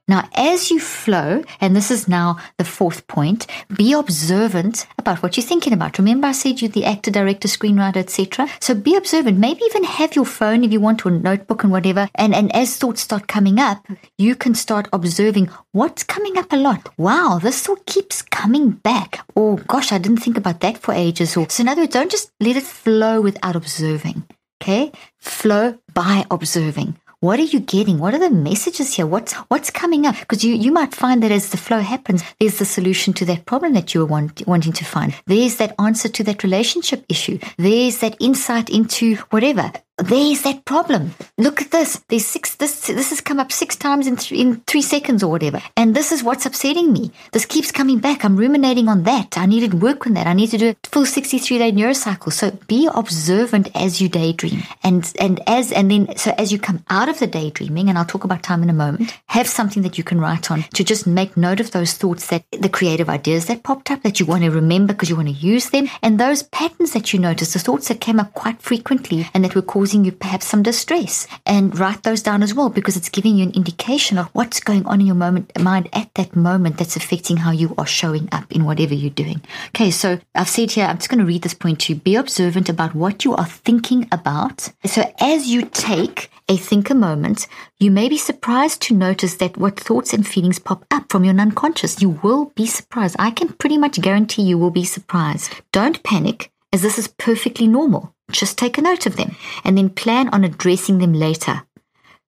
Now, 0.08 0.26
as 0.34 0.70
you 0.70 0.80
flow, 0.80 1.44
and 1.60 1.76
this 1.76 1.90
is 1.90 2.08
now 2.08 2.38
the 2.56 2.64
fourth 2.64 3.06
point, 3.06 3.46
be 3.76 3.92
observant 3.92 4.86
about 4.96 5.22
what 5.22 5.36
you're 5.36 5.44
thinking 5.44 5.74
about. 5.74 5.98
Remember, 5.98 6.28
I 6.28 6.32
said 6.32 6.62
you're 6.62 6.70
the 6.70 6.86
actor, 6.86 7.10
director, 7.10 7.46
screenwriter, 7.46 7.98
etc. 7.98 8.48
So 8.58 8.74
be 8.74 8.96
observant. 8.96 9.38
Maybe 9.38 9.62
even 9.66 9.84
have 9.84 10.16
your 10.16 10.24
phone 10.24 10.64
if 10.64 10.72
you 10.72 10.80
want 10.80 11.00
to, 11.00 11.08
a 11.08 11.10
notebook 11.10 11.62
and 11.62 11.70
whatever. 11.70 12.08
And 12.14 12.34
and 12.34 12.54
as 12.56 12.76
thoughts 12.76 13.02
start 13.02 13.28
coming 13.28 13.58
up, 13.58 13.86
you 14.16 14.34
can 14.34 14.54
start 14.54 14.88
observing 14.92 15.50
what's 15.72 16.04
coming 16.04 16.38
up 16.38 16.52
a 16.52 16.56
lot. 16.56 16.88
Wow, 16.96 17.38
this 17.42 17.60
thought 17.60 17.84
keeps 17.84 18.22
coming 18.22 18.70
back. 18.70 19.20
Oh 19.36 19.56
gosh, 19.56 19.92
I 19.92 19.98
didn't 19.98 20.22
think 20.22 20.38
about 20.38 20.60
that 20.60 20.78
for 20.78 20.94
ages. 20.94 21.36
Or 21.36 21.48
so 21.50 21.62
in 21.62 21.68
other 21.68 21.82
words, 21.82 21.92
don't 21.92 22.10
just 22.10 22.32
let 22.40 22.56
it 22.56 22.62
flow 22.62 23.20
without 23.20 23.56
observing. 23.56 24.24
Okay, 24.62 24.90
flow 25.18 25.78
by 25.92 26.24
observing. 26.30 26.96
What 27.20 27.40
are 27.40 27.50
you 27.50 27.58
getting? 27.58 27.98
What 27.98 28.14
are 28.14 28.20
the 28.20 28.30
messages 28.30 28.94
here? 28.94 29.04
What's 29.04 29.32
what's 29.50 29.72
coming 29.72 30.06
up? 30.06 30.14
Because 30.20 30.44
you, 30.44 30.54
you 30.54 30.70
might 30.70 30.94
find 30.94 31.20
that 31.24 31.32
as 31.32 31.48
the 31.48 31.56
flow 31.56 31.80
happens, 31.80 32.22
there's 32.38 32.60
the 32.60 32.64
solution 32.64 33.12
to 33.14 33.24
that 33.24 33.44
problem 33.44 33.72
that 33.72 33.92
you 33.92 34.02
were 34.02 34.06
want, 34.06 34.46
wanting 34.46 34.72
to 34.74 34.84
find. 34.84 35.12
There's 35.26 35.56
that 35.56 35.74
answer 35.80 36.08
to 36.08 36.22
that 36.22 36.44
relationship 36.44 37.04
issue. 37.08 37.40
There's 37.56 37.98
that 37.98 38.16
insight 38.20 38.70
into 38.70 39.16
whatever 39.30 39.72
there's 39.98 40.42
that 40.42 40.64
problem. 40.64 41.14
Look 41.36 41.60
at 41.60 41.70
this. 41.72 42.02
There's 42.08 42.24
six. 42.24 42.54
This 42.54 42.86
this 42.86 43.10
has 43.10 43.20
come 43.20 43.40
up 43.40 43.50
six 43.50 43.74
times 43.74 44.06
in 44.06 44.16
th- 44.16 44.40
in 44.40 44.60
three 44.66 44.82
seconds 44.82 45.22
or 45.22 45.30
whatever. 45.30 45.60
And 45.76 45.94
this 45.94 46.12
is 46.12 46.22
what's 46.22 46.46
upsetting 46.46 46.92
me. 46.92 47.10
This 47.32 47.44
keeps 47.44 47.72
coming 47.72 47.98
back. 47.98 48.24
I'm 48.24 48.36
ruminating 48.36 48.88
on 48.88 49.02
that. 49.04 49.36
I 49.36 49.46
need 49.46 49.68
to 49.68 49.76
work 49.76 50.06
on 50.06 50.14
that. 50.14 50.26
I 50.26 50.34
need 50.34 50.50
to 50.50 50.58
do 50.58 50.68
a 50.70 50.88
full 50.88 51.04
63 51.04 51.58
day 51.58 51.72
neurocycle. 51.72 52.32
So 52.32 52.52
be 52.68 52.88
observant 52.94 53.70
as 53.74 54.00
you 54.00 54.08
daydream, 54.08 54.62
and 54.84 55.12
and 55.18 55.40
as 55.48 55.72
and 55.72 55.90
then 55.90 56.16
so 56.16 56.32
as 56.38 56.52
you 56.52 56.58
come 56.60 56.84
out 56.90 57.08
of 57.08 57.18
the 57.18 57.26
daydreaming, 57.26 57.88
and 57.88 57.98
I'll 57.98 58.04
talk 58.04 58.24
about 58.24 58.42
time 58.42 58.62
in 58.62 58.70
a 58.70 58.74
moment. 58.74 59.18
Have 59.26 59.48
something 59.48 59.82
that 59.82 59.98
you 59.98 60.04
can 60.04 60.20
write 60.20 60.50
on 60.50 60.62
to 60.74 60.84
just 60.84 61.06
make 61.06 61.36
note 61.36 61.60
of 61.60 61.72
those 61.72 61.94
thoughts 61.94 62.28
that 62.28 62.44
the 62.52 62.68
creative 62.68 63.08
ideas 63.08 63.46
that 63.46 63.64
popped 63.64 63.90
up 63.90 64.02
that 64.02 64.20
you 64.20 64.26
want 64.26 64.44
to 64.44 64.50
remember 64.50 64.92
because 64.92 65.10
you 65.10 65.16
want 65.16 65.28
to 65.28 65.34
use 65.34 65.70
them, 65.70 65.88
and 66.02 66.20
those 66.20 66.44
patterns 66.44 66.92
that 66.92 67.12
you 67.12 67.18
notice, 67.18 67.52
the 67.52 67.58
thoughts 67.58 67.88
that 67.88 68.00
came 68.00 68.20
up 68.20 68.32
quite 68.34 68.62
frequently 68.62 69.28
and 69.34 69.44
that 69.44 69.56
were 69.56 69.62
causing 69.62 69.87
causing 69.88 70.04
you 70.04 70.12
perhaps 70.12 70.44
some 70.44 70.62
distress 70.62 71.26
and 71.46 71.78
write 71.78 72.02
those 72.02 72.20
down 72.20 72.42
as 72.42 72.52
well 72.52 72.68
because 72.68 72.94
it's 72.94 73.08
giving 73.08 73.36
you 73.36 73.44
an 73.44 73.54
indication 73.54 74.18
of 74.18 74.28
what's 74.34 74.60
going 74.60 74.84
on 74.84 75.00
in 75.00 75.06
your 75.06 75.16
moment 75.16 75.50
mind 75.58 75.88
at 75.94 76.12
that 76.12 76.36
moment 76.36 76.76
that's 76.76 76.94
affecting 76.94 77.38
how 77.38 77.50
you 77.50 77.74
are 77.78 77.86
showing 77.86 78.28
up 78.30 78.52
in 78.52 78.66
whatever 78.66 78.92
you're 78.92 79.08
doing. 79.08 79.40
Okay, 79.68 79.90
so 79.90 80.20
I've 80.34 80.50
said 80.50 80.72
here, 80.72 80.84
I'm 80.84 80.98
just 80.98 81.08
going 81.08 81.20
to 81.20 81.24
read 81.24 81.40
this 81.40 81.54
point 81.54 81.80
to 81.80 81.94
you. 81.94 82.00
Be 82.00 82.16
observant 82.16 82.68
about 82.68 82.94
what 82.94 83.24
you 83.24 83.34
are 83.34 83.46
thinking 83.46 84.06
about. 84.12 84.68
So 84.84 85.10
as 85.20 85.48
you 85.48 85.62
take 85.62 86.30
a 86.50 86.58
thinker 86.58 86.94
moment, 86.94 87.46
you 87.78 87.90
may 87.90 88.10
be 88.10 88.18
surprised 88.18 88.82
to 88.82 88.94
notice 88.94 89.36
that 89.36 89.56
what 89.56 89.80
thoughts 89.80 90.12
and 90.12 90.26
feelings 90.26 90.58
pop 90.58 90.84
up 90.90 91.10
from 91.10 91.24
your 91.24 91.40
unconscious. 91.40 92.02
You 92.02 92.10
will 92.22 92.52
be 92.56 92.66
surprised. 92.66 93.16
I 93.18 93.30
can 93.30 93.48
pretty 93.54 93.78
much 93.78 94.02
guarantee 94.02 94.42
you 94.42 94.58
will 94.58 94.70
be 94.70 94.84
surprised. 94.84 95.54
Don't 95.72 96.02
panic 96.02 96.50
as 96.72 96.82
this 96.82 96.98
is 96.98 97.08
perfectly 97.08 97.66
normal. 97.66 98.14
Just 98.30 98.58
take 98.58 98.78
a 98.78 98.82
note 98.82 99.06
of 99.06 99.16
them 99.16 99.36
and 99.64 99.76
then 99.76 99.88
plan 99.90 100.28
on 100.30 100.44
addressing 100.44 100.98
them 100.98 101.12
later. 101.14 101.62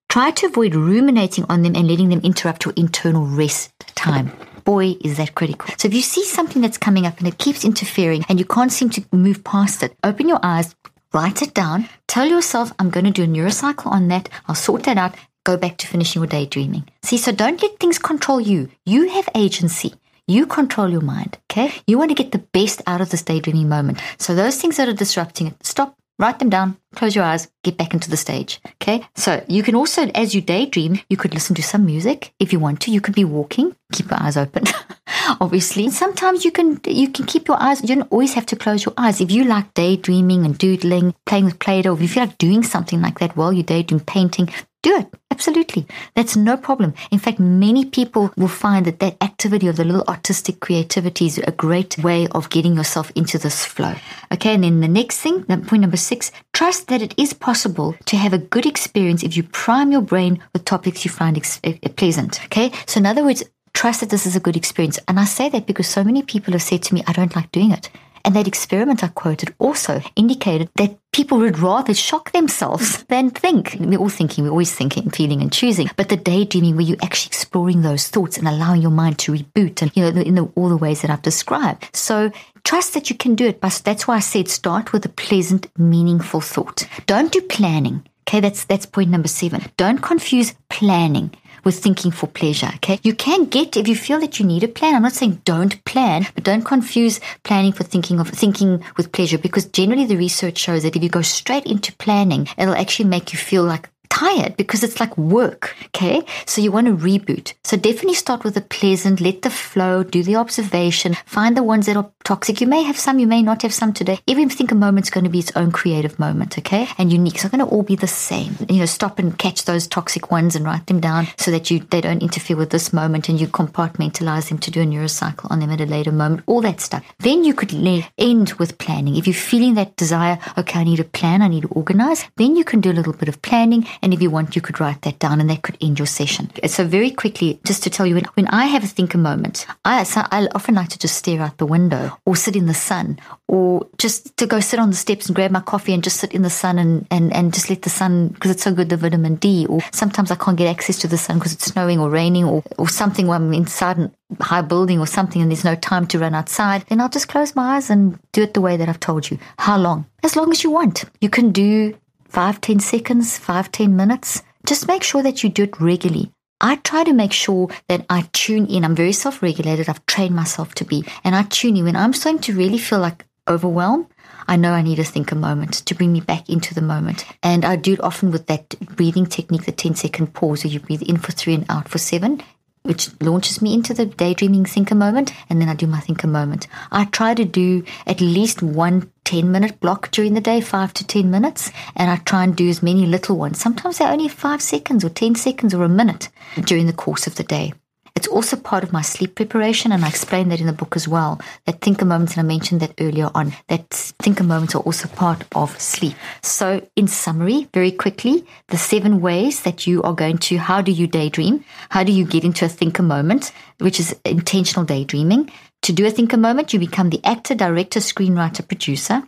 Try 0.09 0.31
to 0.31 0.47
avoid 0.47 0.75
ruminating 0.75 1.45
on 1.47 1.61
them 1.63 1.75
and 1.75 1.87
letting 1.87 2.09
them 2.09 2.21
interrupt 2.21 2.65
your 2.65 2.73
internal 2.75 3.25
rest 3.25 3.71
time. 3.95 4.31
Boy, 4.65 4.97
is 5.01 5.17
that 5.17 5.35
critical. 5.35 5.73
So 5.77 5.87
if 5.87 5.93
you 5.93 6.01
see 6.01 6.25
something 6.25 6.61
that's 6.61 6.77
coming 6.77 7.05
up 7.05 7.19
and 7.19 7.27
it 7.27 7.37
keeps 7.37 7.63
interfering 7.63 8.25
and 8.27 8.37
you 8.37 8.45
can't 8.45 8.71
seem 8.71 8.89
to 8.91 9.05
move 9.11 9.43
past 9.43 9.83
it, 9.83 9.95
open 10.03 10.27
your 10.27 10.39
eyes, 10.43 10.75
write 11.13 11.41
it 11.41 11.53
down, 11.53 11.87
tell 12.07 12.27
yourself, 12.27 12.73
I'm 12.77 12.89
going 12.89 13.05
to 13.05 13.11
do 13.11 13.23
a 13.23 13.27
neurocycle 13.27 13.87
on 13.87 14.09
that. 14.09 14.27
I'll 14.47 14.55
sort 14.55 14.83
that 14.83 14.97
out. 14.97 15.15
Go 15.43 15.57
back 15.57 15.77
to 15.77 15.87
finishing 15.87 16.21
your 16.21 16.27
daydreaming. 16.27 16.87
See, 17.03 17.17
so 17.17 17.31
don't 17.31 17.61
let 17.61 17.79
things 17.79 17.97
control 17.97 18.39
you. 18.39 18.69
You 18.85 19.09
have 19.09 19.29
agency. 19.33 19.93
You 20.27 20.45
control 20.45 20.89
your 20.89 21.01
mind, 21.01 21.37
okay? 21.49 21.73
You 21.87 21.97
want 21.97 22.09
to 22.09 22.15
get 22.15 22.31
the 22.31 22.45
best 22.53 22.81
out 22.87 23.01
of 23.01 23.09
this 23.09 23.23
daydreaming 23.23 23.69
moment. 23.69 23.99
So 24.17 24.35
those 24.35 24.61
things 24.61 24.77
that 24.77 24.87
are 24.87 24.93
disrupting 24.93 25.47
it, 25.47 25.65
stop, 25.65 25.97
write 26.21 26.37
them 26.39 26.49
down, 26.49 26.77
close 26.95 27.15
your 27.15 27.25
eyes, 27.25 27.49
get 27.63 27.77
back 27.77 27.93
into 27.93 28.09
the 28.09 28.15
stage. 28.15 28.61
Okay. 28.81 29.03
So 29.15 29.43
you 29.47 29.63
can 29.63 29.75
also, 29.75 30.07
as 30.13 30.35
you 30.35 30.41
daydream, 30.41 30.99
you 31.09 31.17
could 31.17 31.33
listen 31.33 31.55
to 31.55 31.63
some 31.63 31.85
music 31.85 32.33
if 32.39 32.53
you 32.53 32.59
want 32.59 32.79
to. 32.81 32.91
You 32.91 33.01
could 33.01 33.15
be 33.15 33.25
walking, 33.25 33.75
keep 33.91 34.09
your 34.09 34.21
eyes 34.21 34.37
open. 34.37 34.63
Obviously, 35.41 35.89
sometimes 35.89 36.45
you 36.45 36.51
can 36.51 36.79
you 36.85 37.09
can 37.09 37.25
keep 37.25 37.47
your 37.47 37.61
eyes. 37.61 37.81
You 37.81 37.95
don't 37.95 38.11
always 38.11 38.35
have 38.35 38.45
to 38.47 38.55
close 38.55 38.85
your 38.85 38.93
eyes. 38.97 39.19
If 39.19 39.31
you 39.31 39.43
like 39.43 39.73
daydreaming 39.73 40.45
and 40.45 40.57
doodling, 40.57 41.15
playing 41.25 41.45
with 41.45 41.59
Play-Doh, 41.59 41.95
if 41.95 42.01
you 42.01 42.07
feel 42.07 42.25
like 42.25 42.37
doing 42.37 42.63
something 42.63 43.01
like 43.01 43.19
that 43.19 43.35
while 43.35 43.51
you 43.51 43.63
daydream, 43.63 43.99
painting, 43.99 44.49
do 44.81 44.97
it. 44.97 45.07
Absolutely. 45.29 45.85
That's 46.15 46.35
no 46.35 46.57
problem. 46.57 46.93
In 47.11 47.19
fact, 47.19 47.39
many 47.39 47.85
people 47.85 48.31
will 48.35 48.47
find 48.47 48.85
that 48.85 48.99
that 48.99 49.17
activity 49.21 49.67
of 49.67 49.75
the 49.75 49.83
little 49.83 50.03
artistic 50.07 50.59
creativity 50.59 51.27
is 51.27 51.37
a 51.39 51.51
great 51.51 51.97
way 51.99 52.27
of 52.31 52.49
getting 52.49 52.75
yourself 52.75 53.11
into 53.15 53.37
this 53.37 53.65
flow. 53.65 53.95
Okay. 54.31 54.53
And 54.53 54.63
then 54.63 54.81
the 54.81 54.87
next 54.87 55.19
thing, 55.19 55.43
point 55.43 55.81
number 55.81 55.97
six, 55.97 56.31
trust 56.53 56.87
that 56.87 57.01
it 57.01 57.13
is 57.17 57.33
possible 57.33 57.95
to 58.05 58.17
have 58.17 58.33
a 58.33 58.37
good 58.37 58.65
experience 58.65 59.23
if 59.23 59.37
you 59.37 59.43
prime 59.43 59.91
your 59.91 60.01
brain 60.01 60.39
with 60.53 60.65
topics 60.65 61.05
you 61.05 61.11
find 61.11 61.37
ex- 61.37 61.59
eh, 61.63 61.77
pleasant. 61.95 62.43
Okay. 62.45 62.71
So 62.85 62.99
in 62.99 63.05
other 63.05 63.23
words, 63.23 63.43
trust 63.73 64.01
that 64.01 64.09
this 64.09 64.25
is 64.25 64.35
a 64.35 64.39
good 64.39 64.57
experience. 64.57 64.99
And 65.07 65.19
I 65.19 65.25
say 65.25 65.49
that 65.49 65.65
because 65.65 65.87
so 65.87 66.03
many 66.03 66.23
people 66.23 66.53
have 66.53 66.61
said 66.61 66.83
to 66.83 66.93
me, 66.93 67.03
I 67.07 67.13
don't 67.13 67.35
like 67.35 67.51
doing 67.51 67.71
it. 67.71 67.89
And 68.23 68.35
that 68.35 68.47
experiment 68.47 69.03
I 69.03 69.07
quoted 69.07 69.53
also 69.59 70.01
indicated 70.15 70.69
that 70.75 70.97
people 71.11 71.39
would 71.39 71.59
rather 71.59 71.93
shock 71.93 72.31
themselves 72.31 73.03
than 73.03 73.29
think. 73.29 73.77
We're 73.79 73.99
all 73.99 74.09
thinking, 74.09 74.43
we're 74.43 74.51
always 74.51 74.73
thinking, 74.73 75.09
feeling, 75.09 75.41
and 75.41 75.51
choosing. 75.51 75.89
But 75.97 76.09
the 76.09 76.17
daydreaming, 76.17 76.75
where 76.75 76.85
you're 76.85 76.97
actually 77.01 77.27
exploring 77.27 77.81
those 77.81 78.07
thoughts 78.07 78.37
and 78.37 78.47
allowing 78.47 78.81
your 78.81 78.91
mind 78.91 79.19
to 79.19 79.33
reboot, 79.33 79.81
and 79.81 79.95
you 79.95 80.03
know, 80.03 80.21
in 80.21 80.35
the, 80.35 80.51
all 80.55 80.69
the 80.69 80.77
ways 80.77 81.01
that 81.01 81.11
I've 81.11 81.21
described. 81.21 81.89
So 81.95 82.31
trust 82.63 82.93
that 82.93 83.09
you 83.09 83.15
can 83.15 83.35
do 83.35 83.47
it. 83.47 83.59
But 83.59 83.81
that's 83.83 84.07
why 84.07 84.15
I 84.15 84.19
said 84.19 84.47
start 84.49 84.93
with 84.93 85.05
a 85.05 85.09
pleasant, 85.09 85.67
meaningful 85.77 86.41
thought. 86.41 86.87
Don't 87.07 87.31
do 87.31 87.41
planning. 87.41 88.03
Okay, 88.27 88.39
that's 88.39 88.63
that's 88.65 88.85
point 88.85 89.09
number 89.09 89.27
seven. 89.27 89.65
Don't 89.77 89.97
confuse 89.97 90.53
planning 90.69 91.31
with 91.63 91.79
thinking 91.79 92.11
for 92.11 92.27
pleasure. 92.27 92.71
Okay. 92.75 92.99
You 93.03 93.13
can 93.13 93.45
get, 93.45 93.77
if 93.77 93.87
you 93.87 93.95
feel 93.95 94.19
that 94.19 94.39
you 94.39 94.45
need 94.45 94.63
a 94.63 94.67
plan, 94.67 94.95
I'm 94.95 95.01
not 95.03 95.13
saying 95.13 95.41
don't 95.45 95.83
plan, 95.85 96.27
but 96.35 96.43
don't 96.43 96.63
confuse 96.63 97.19
planning 97.43 97.73
for 97.73 97.83
thinking 97.83 98.19
of 98.19 98.29
thinking 98.29 98.83
with 98.97 99.11
pleasure 99.11 99.37
because 99.37 99.65
generally 99.65 100.05
the 100.05 100.17
research 100.17 100.57
shows 100.57 100.83
that 100.83 100.95
if 100.95 101.03
you 101.03 101.09
go 101.09 101.21
straight 101.21 101.65
into 101.65 101.93
planning, 101.93 102.47
it'll 102.57 102.75
actually 102.75 103.09
make 103.09 103.33
you 103.33 103.39
feel 103.39 103.63
like 103.63 103.89
tired 104.11 104.57
because 104.57 104.83
it's 104.83 104.99
like 104.99 105.17
work. 105.17 105.75
Okay. 105.87 106.21
So 106.45 106.61
you 106.61 106.71
want 106.71 106.87
to 106.87 106.95
reboot. 106.95 107.53
So 107.63 107.77
definitely 107.77 108.15
start 108.15 108.43
with 108.43 108.53
the 108.53 108.61
pleasant, 108.61 109.21
let 109.21 109.41
the 109.41 109.49
flow, 109.49 110.03
do 110.03 110.21
the 110.21 110.35
observation, 110.35 111.15
find 111.25 111.55
the 111.55 111.63
ones 111.63 111.85
that 111.85 111.95
are 111.95 112.11
toxic. 112.23 112.61
You 112.61 112.67
may 112.67 112.83
have 112.83 112.99
some, 112.99 113.19
you 113.19 113.27
may 113.27 113.41
not 113.41 113.61
have 113.61 113.73
some 113.73 113.93
today. 113.93 114.19
Even 114.27 114.49
thinker 114.49 114.75
moment's 114.75 115.09
going 115.09 115.23
to 115.23 115.29
be 115.29 115.39
its 115.39 115.55
own 115.55 115.71
creative 115.71 116.19
moment. 116.19 116.57
Okay. 116.57 116.87
And 116.97 117.11
unique. 117.11 117.41
Not 117.41 117.51
going 117.51 117.65
to 117.65 117.71
all 117.73 117.83
be 117.83 117.95
the 117.95 118.07
same. 118.07 118.55
You 118.69 118.79
know, 118.79 118.85
stop 118.85 119.17
and 119.17 119.37
catch 119.37 119.65
those 119.65 119.87
toxic 119.87 120.29
ones 120.29 120.55
and 120.55 120.65
write 120.65 120.87
them 120.87 120.99
down 120.99 121.27
so 121.37 121.49
that 121.49 121.71
you, 121.71 121.79
they 121.79 122.01
don't 122.01 122.21
interfere 122.21 122.57
with 122.57 122.69
this 122.69 122.91
moment 122.91 123.29
and 123.29 123.39
you 123.39 123.47
compartmentalize 123.47 124.49
them 124.49 124.59
to 124.59 124.69
do 124.69 124.81
a 124.81 124.85
neurocycle 124.85 125.49
on 125.49 125.59
them 125.59 125.71
at 125.71 125.81
a 125.81 125.85
later 125.85 126.11
moment, 126.11 126.43
all 126.45 126.61
that 126.61 126.81
stuff. 126.81 127.03
Then 127.19 127.43
you 127.43 127.53
could 127.53 127.73
end 128.17 128.53
with 128.53 128.77
planning. 128.77 129.15
If 129.15 129.25
you're 129.25 129.33
feeling 129.33 129.75
that 129.75 129.95
desire, 129.95 130.37
okay, 130.57 130.81
I 130.81 130.83
need 130.83 130.99
a 130.99 131.05
plan, 131.05 131.41
I 131.41 131.47
need 131.47 131.61
to 131.61 131.69
organize, 131.69 132.25
then 132.35 132.55
you 132.55 132.63
can 132.63 132.81
do 132.81 132.91
a 132.91 132.93
little 132.93 133.13
bit 133.13 133.29
of 133.29 133.41
planning 133.41 133.87
and 134.01 134.13
if 134.13 134.21
you 134.21 134.29
want, 134.29 134.55
you 134.55 134.61
could 134.61 134.79
write 134.79 135.01
that 135.03 135.19
down 135.19 135.39
and 135.39 135.49
that 135.49 135.61
could 135.61 135.77
end 135.81 135.99
your 135.99 136.05
session. 136.05 136.51
So 136.67 136.85
very 136.85 137.11
quickly, 137.11 137.59
just 137.63 137.83
to 137.83 137.89
tell 137.89 138.05
you, 138.05 138.15
when, 138.15 138.25
when 138.33 138.47
I 138.47 138.65
have 138.65 138.83
a 138.83 138.87
thinker 138.87 139.17
moment, 139.17 139.65
I, 139.85 140.03
so 140.03 140.23
I 140.31 140.47
often 140.55 140.75
like 140.75 140.89
to 140.89 140.99
just 140.99 141.15
stare 141.15 141.41
out 141.41 141.57
the 141.57 141.65
window 141.65 142.17
or 142.25 142.35
sit 142.35 142.55
in 142.55 142.65
the 142.65 142.73
sun 142.73 143.19
or 143.47 143.87
just 143.97 144.35
to 144.37 144.47
go 144.47 144.59
sit 144.59 144.79
on 144.79 144.89
the 144.89 144.95
steps 144.95 145.27
and 145.27 145.35
grab 145.35 145.51
my 145.51 145.59
coffee 145.59 145.93
and 145.93 146.03
just 146.03 146.17
sit 146.17 146.33
in 146.33 146.41
the 146.41 146.49
sun 146.49 146.79
and, 146.79 147.05
and, 147.11 147.33
and 147.33 147.53
just 147.53 147.69
let 147.69 147.81
the 147.83 147.89
sun, 147.89 148.29
because 148.29 148.51
it's 148.51 148.63
so 148.63 148.73
good, 148.73 148.89
the 148.89 148.97
vitamin 148.97 149.35
D. 149.35 149.65
Or 149.67 149.81
sometimes 149.91 150.31
I 150.31 150.35
can't 150.35 150.57
get 150.57 150.67
access 150.67 150.97
to 150.99 151.07
the 151.07 151.17
sun 151.17 151.37
because 151.37 151.53
it's 151.53 151.65
snowing 151.65 151.99
or 151.99 152.09
raining 152.09 152.45
or, 152.45 152.63
or 152.77 152.89
something 152.89 153.27
when 153.27 153.41
I'm 153.41 153.53
inside 153.53 153.99
a 153.99 154.11
high 154.39 154.61
building 154.61 154.99
or 154.99 155.07
something 155.07 155.41
and 155.41 155.51
there's 155.51 155.65
no 155.65 155.75
time 155.75 156.07
to 156.07 156.19
run 156.19 156.33
outside. 156.33 156.85
Then 156.87 157.01
I'll 157.01 157.09
just 157.09 157.27
close 157.27 157.55
my 157.55 157.75
eyes 157.75 157.89
and 157.89 158.17
do 158.31 158.41
it 158.41 158.53
the 158.53 158.61
way 158.61 158.77
that 158.77 158.89
I've 158.89 158.99
told 158.99 159.29
you. 159.29 159.37
How 159.59 159.77
long? 159.77 160.05
As 160.23 160.35
long 160.35 160.51
as 160.51 160.63
you 160.63 160.71
want. 160.71 161.05
You 161.19 161.29
can 161.29 161.51
do 161.51 161.97
five, 162.31 162.61
ten 162.61 162.79
seconds, 162.79 163.37
five, 163.37 163.71
ten 163.71 163.95
minutes. 163.95 164.41
Just 164.65 164.87
make 164.87 165.03
sure 165.03 165.21
that 165.21 165.43
you 165.43 165.49
do 165.49 165.63
it 165.63 165.81
regularly. 165.81 166.31
I 166.61 166.77
try 166.77 167.03
to 167.03 167.13
make 167.13 167.33
sure 167.33 167.67
that 167.89 168.05
I 168.09 168.29
tune 168.31 168.67
in. 168.67 168.85
I'm 168.85 168.95
very 168.95 169.11
self 169.11 169.41
regulated. 169.41 169.89
I've 169.89 170.05
trained 170.05 170.35
myself 170.35 170.73
to 170.75 170.85
be. 170.85 171.03
And 171.23 171.35
I 171.35 171.43
tune 171.43 171.75
in 171.75 171.83
when 171.83 171.95
I'm 171.95 172.13
starting 172.13 172.41
to 172.43 172.55
really 172.55 172.77
feel 172.77 172.99
like 172.99 173.25
overwhelmed. 173.49 174.07
I 174.47 174.55
know 174.55 174.71
I 174.71 174.81
need 174.81 174.95
to 174.95 175.03
thinker 175.03 175.35
moment 175.35 175.73
to 175.85 175.93
bring 175.93 176.13
me 176.13 176.21
back 176.21 176.49
into 176.49 176.73
the 176.73 176.81
moment. 176.81 177.25
And 177.43 177.65
I 177.65 177.75
do 177.75 177.93
it 177.93 178.01
often 178.01 178.31
with 178.31 178.47
that 178.47 178.79
breathing 178.95 179.25
technique, 179.25 179.65
the 179.65 179.71
10 179.71 179.95
second 179.95 180.33
pause 180.33 180.63
where 180.63 180.71
you 180.71 180.79
breathe 180.79 181.03
in 181.03 181.17
for 181.17 181.31
three 181.31 181.53
and 181.53 181.65
out 181.69 181.89
for 181.89 181.97
seven 181.97 182.41
which 182.83 183.09
launches 183.21 183.61
me 183.61 183.73
into 183.73 183.93
the 183.93 184.05
daydreaming 184.05 184.65
thinker 184.65 184.95
moment, 184.95 185.33
and 185.49 185.61
then 185.61 185.69
I 185.69 185.75
do 185.75 185.87
my 185.87 185.99
thinker 185.99 186.27
moment. 186.27 186.67
I 186.91 187.05
try 187.05 187.33
to 187.33 187.45
do 187.45 187.83
at 188.05 188.21
least 188.21 188.61
one 188.61 189.11
10 189.23 189.51
minute 189.51 189.79
block 189.79 190.11
during 190.11 190.33
the 190.33 190.41
day, 190.41 190.61
five 190.61 190.93
to 190.95 191.07
10 191.07 191.29
minutes, 191.29 191.71
and 191.95 192.09
I 192.09 192.17
try 192.17 192.43
and 192.43 192.55
do 192.55 192.67
as 192.67 192.83
many 192.83 193.05
little 193.05 193.37
ones. 193.37 193.59
Sometimes 193.59 193.97
they're 193.97 194.11
only 194.11 194.27
five 194.27 194.61
seconds 194.61 195.05
or 195.05 195.09
10 195.09 195.35
seconds 195.35 195.73
or 195.73 195.83
a 195.83 195.89
minute 195.89 196.29
during 196.65 196.87
the 196.87 196.93
course 196.93 197.27
of 197.27 197.35
the 197.35 197.43
day. 197.43 197.73
It's 198.15 198.27
also 198.27 198.55
part 198.55 198.83
of 198.83 198.91
my 198.91 199.01
sleep 199.01 199.35
preparation, 199.35 199.91
and 199.91 200.03
I 200.03 200.09
explain 200.09 200.49
that 200.49 200.59
in 200.59 200.67
the 200.67 200.73
book 200.73 200.95
as 200.95 201.07
well. 201.07 201.39
That 201.65 201.81
thinker 201.81 202.05
moments, 202.05 202.33
and 202.33 202.41
I 202.41 202.47
mentioned 202.47 202.81
that 202.81 202.93
earlier 202.99 203.29
on, 203.33 203.53
that 203.67 203.89
thinker 203.89 204.43
moments 204.43 204.75
are 204.75 204.81
also 204.81 205.07
part 205.07 205.43
of 205.55 205.79
sleep. 205.79 206.15
So, 206.41 206.85
in 206.95 207.07
summary, 207.07 207.67
very 207.73 207.91
quickly, 207.91 208.45
the 208.67 208.77
seven 208.77 209.21
ways 209.21 209.61
that 209.61 209.87
you 209.87 210.03
are 210.03 210.13
going 210.13 210.37
to 210.39 210.57
how 210.57 210.81
do 210.81 210.91
you 210.91 211.07
daydream? 211.07 211.63
How 211.89 212.03
do 212.03 212.11
you 212.11 212.25
get 212.25 212.43
into 212.43 212.65
a 212.65 212.69
thinker 212.69 213.03
moment, 213.03 213.51
which 213.79 213.99
is 213.99 214.15
intentional 214.25 214.85
daydreaming? 214.85 215.51
To 215.83 215.93
do 215.93 216.05
a 216.05 216.11
thinker 216.11 216.37
moment, 216.37 216.73
you 216.73 216.79
become 216.79 217.09
the 217.09 217.23
actor, 217.23 217.55
director, 217.55 217.99
screenwriter, 217.99 218.67
producer. 218.67 219.23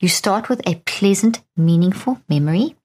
You 0.00 0.08
start 0.08 0.48
with 0.48 0.60
a 0.66 0.82
pleasant, 0.84 1.42
meaningful 1.56 2.20
memory. 2.28 2.76